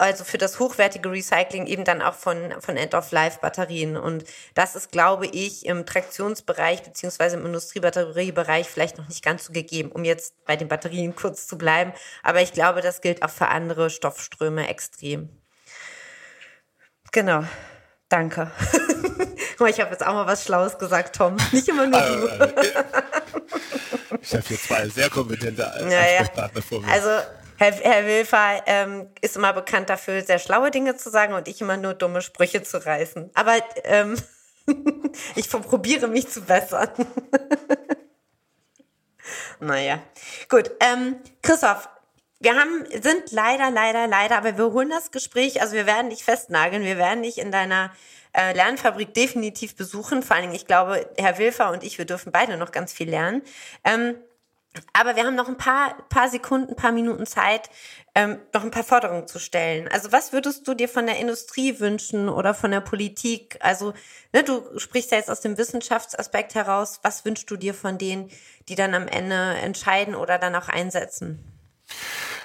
[0.00, 3.96] also für das hochwertige Recycling eben dann auch von, von End-of-Life-Batterien.
[3.96, 4.24] Und
[4.54, 9.92] das ist, glaube ich, im Traktionsbereich beziehungsweise im Industriebatteriebereich vielleicht noch nicht ganz so gegeben,
[9.92, 11.92] um jetzt bei den Batterien kurz zu bleiben.
[12.22, 15.28] Aber ich glaube, das gilt auch für andere Stoffströme extrem.
[17.12, 17.44] Genau.
[18.08, 18.50] Danke.
[19.68, 21.36] ich habe jetzt auch mal was Schlaues gesagt, Tom.
[21.52, 22.26] Nicht immer nur du.
[22.26, 22.52] Äh,
[24.20, 25.92] ich habe hier zwei sehr kompetente Ansprechpartner
[26.36, 26.62] ja, ja.
[26.62, 26.88] vor mir.
[26.88, 27.10] Also
[27.60, 31.60] Herr, Herr Wilfer ähm, ist immer bekannt dafür, sehr schlaue Dinge zu sagen und ich
[31.60, 33.30] immer nur dumme Sprüche zu reißen.
[33.34, 33.52] Aber
[33.84, 34.16] ähm,
[35.34, 36.88] ich probiere mich zu bessern.
[39.60, 40.02] naja,
[40.48, 40.70] gut.
[40.80, 41.90] Ähm, Christoph,
[42.38, 46.24] wir haben, sind leider, leider, leider, aber wir holen das Gespräch, also wir werden dich
[46.24, 47.92] festnageln, wir werden dich in deiner
[48.32, 50.22] äh, Lernfabrik definitiv besuchen.
[50.22, 53.10] Vor allen Dingen, ich glaube, Herr Wilfer und ich, wir dürfen beide noch ganz viel
[53.10, 53.42] lernen.
[53.84, 54.14] Ähm,
[54.92, 57.70] aber wir haben noch ein paar, paar Sekunden, paar Minuten Zeit,
[58.14, 59.88] ähm, noch ein paar Forderungen zu stellen.
[59.88, 63.56] Also was würdest du dir von der Industrie wünschen oder von der Politik?
[63.60, 63.94] Also
[64.32, 67.00] ne, du sprichst ja jetzt aus dem Wissenschaftsaspekt heraus.
[67.02, 68.30] Was wünschst du dir von denen,
[68.68, 71.44] die dann am Ende entscheiden oder dann auch einsetzen?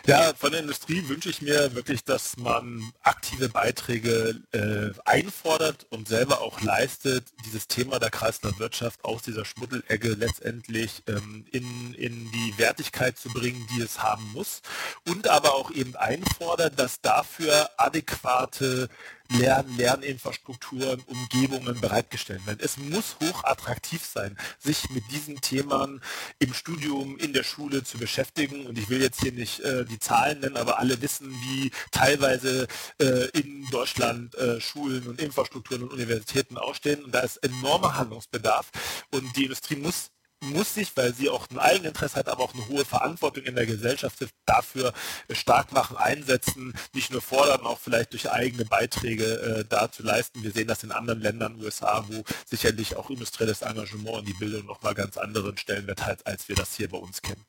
[0.08, 6.08] Ja, von der Industrie wünsche ich mir wirklich, dass man aktive Beiträge äh, einfordert und
[6.08, 12.54] selber auch leistet, dieses Thema der Kreislaufwirtschaft aus dieser Schmuddelecke letztendlich ähm, in, in die
[12.58, 14.62] Wertigkeit zu bringen, die es haben muss.
[15.08, 18.90] Und aber auch eben einfordert, dass dafür adäquate
[19.30, 22.60] Lern-, Lerninfrastrukturen, Umgebungen bereitgestellt werden.
[22.62, 26.02] Es muss hoch attraktiv sein, sich mit diesen Themen
[26.40, 28.66] im Studium, in der Schule zu beschäftigen.
[28.66, 32.68] Und ich will jetzt hier nicht äh, die Zahlen nennen, aber alle wissen, wie teilweise
[33.02, 37.04] äh, in Deutschland äh, Schulen und Infrastrukturen und Universitäten ausstehen.
[37.04, 38.72] Und da ist enormer Handlungsbedarf.
[39.12, 40.12] Und die Industrie muss
[40.46, 43.66] muss sich, weil sie auch ein Eigeninteresse hat, aber auch eine hohe Verantwortung in der
[43.66, 44.94] Gesellschaft dafür
[45.32, 50.44] stark machen, einsetzen, nicht nur fordern, auch vielleicht durch eigene Beiträge äh, da zu leisten.
[50.44, 54.66] Wir sehen das in anderen Ländern, USA, wo sicherlich auch industrielles Engagement in die Bildung
[54.66, 57.46] nochmal ganz anderen Stellenwert hat, als wir das hier bei uns kennen.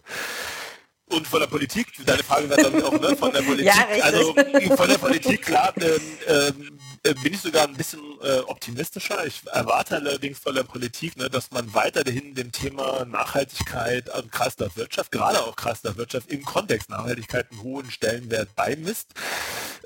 [1.09, 3.87] Und von der Politik, deine Frage war glaube ich auch, ne, von der Politik, ja,
[4.03, 4.35] also
[4.77, 9.25] von der Politik, klar, ähm, äh, bin ich sogar ein bisschen äh, optimistischer.
[9.25, 15.13] Ich erwarte allerdings von der Politik, ne, dass man weiterhin dem Thema Nachhaltigkeit und Kreislaufwirtschaft,
[15.13, 19.15] gerade auch Kreislaufwirtschaft im Kontext Nachhaltigkeit einen hohen Stellenwert beimisst.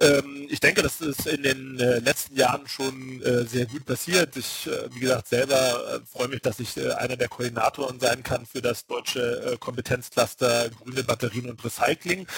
[0.01, 4.37] Ähm, ich denke, das ist in den äh, letzten Jahren schon äh, sehr gut passiert.
[4.37, 8.63] Ich, äh, wie gesagt, selber freue mich, dass ich einer der Koordinatoren sein kann für
[8.63, 12.29] das deutsche Kompetenzcluster Grüne Batterien und Recycling.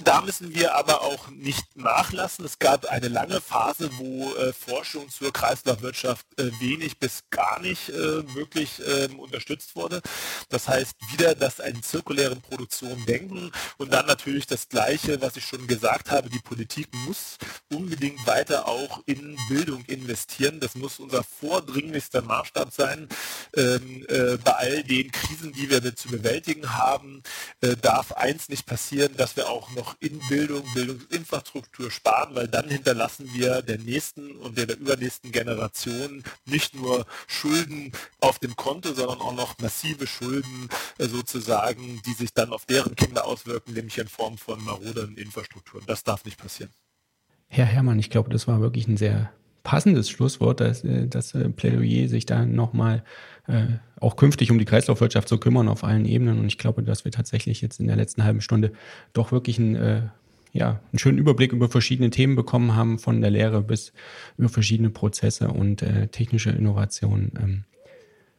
[0.00, 2.44] Da müssen wir aber auch nicht nachlassen.
[2.44, 7.88] Es gab eine lange Phase, wo äh, Forschung zur Kreislaufwirtschaft äh, wenig bis gar nicht
[7.88, 10.00] äh, wirklich ähm, unterstützt wurde.
[10.50, 15.44] Das heißt, wieder das einen zirkulären Produktion denken und dann natürlich das Gleiche, was ich
[15.44, 17.36] schon gesagt habe, die Politik muss
[17.68, 20.60] unbedingt weiter auch in Bildung investieren.
[20.60, 23.08] Das muss unser vordringlichster Maßstab sein.
[23.56, 27.22] Ähm, äh, bei all den Krisen, die wir zu bewältigen haben,
[27.62, 32.68] äh, darf eins nicht passieren, dass wir auch noch in Bildung, Bildungsinfrastruktur sparen, weil dann
[32.68, 38.92] hinterlassen wir der nächsten und der, der übernächsten Generation nicht nur Schulden auf dem Konto,
[38.94, 40.68] sondern auch noch massive Schulden
[40.98, 45.84] äh, sozusagen, die sich dann auf deren Kinder auswirken, nämlich in Form von maroderen Infrastrukturen.
[45.86, 46.72] Das darf nicht passieren.
[47.48, 49.32] Herr Herrmann, ich glaube, das war wirklich ein sehr
[49.62, 53.02] passendes Schlusswort, dass äh, das äh, Plädoyer sich da nochmal
[53.46, 53.64] äh,
[54.00, 56.38] auch künftig um die Kreislaufwirtschaft zu kümmern auf allen Ebenen.
[56.38, 58.72] Und ich glaube, dass wir tatsächlich jetzt in der letzten halben Stunde
[59.12, 60.02] doch wirklich einen, äh,
[60.52, 63.92] ja, einen schönen Überblick über verschiedene Themen bekommen haben, von der Lehre bis
[64.36, 67.32] über verschiedene Prozesse und äh, technische Innovationen.
[67.40, 67.64] Ähm,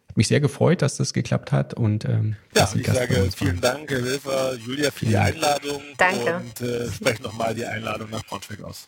[0.08, 1.76] hat mich sehr gefreut, dass das geklappt hat.
[1.76, 5.82] Und, ähm, ja, ich sage vielen Dank, Herr Wilfer, Julia, für die Einladung.
[5.98, 6.38] Danke.
[6.38, 8.88] Und äh, spreche nochmal die Einladung nach Braunschweig aus.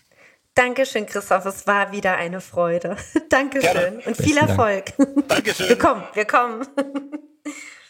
[0.56, 1.46] Dankeschön, Christoph.
[1.46, 2.98] Es war wieder eine Freude.
[3.30, 4.02] Dankeschön Gerne.
[4.06, 4.94] und viel Erfolg.
[5.28, 5.70] Dankeschön.
[5.70, 6.68] Wir kommen, wir kommen.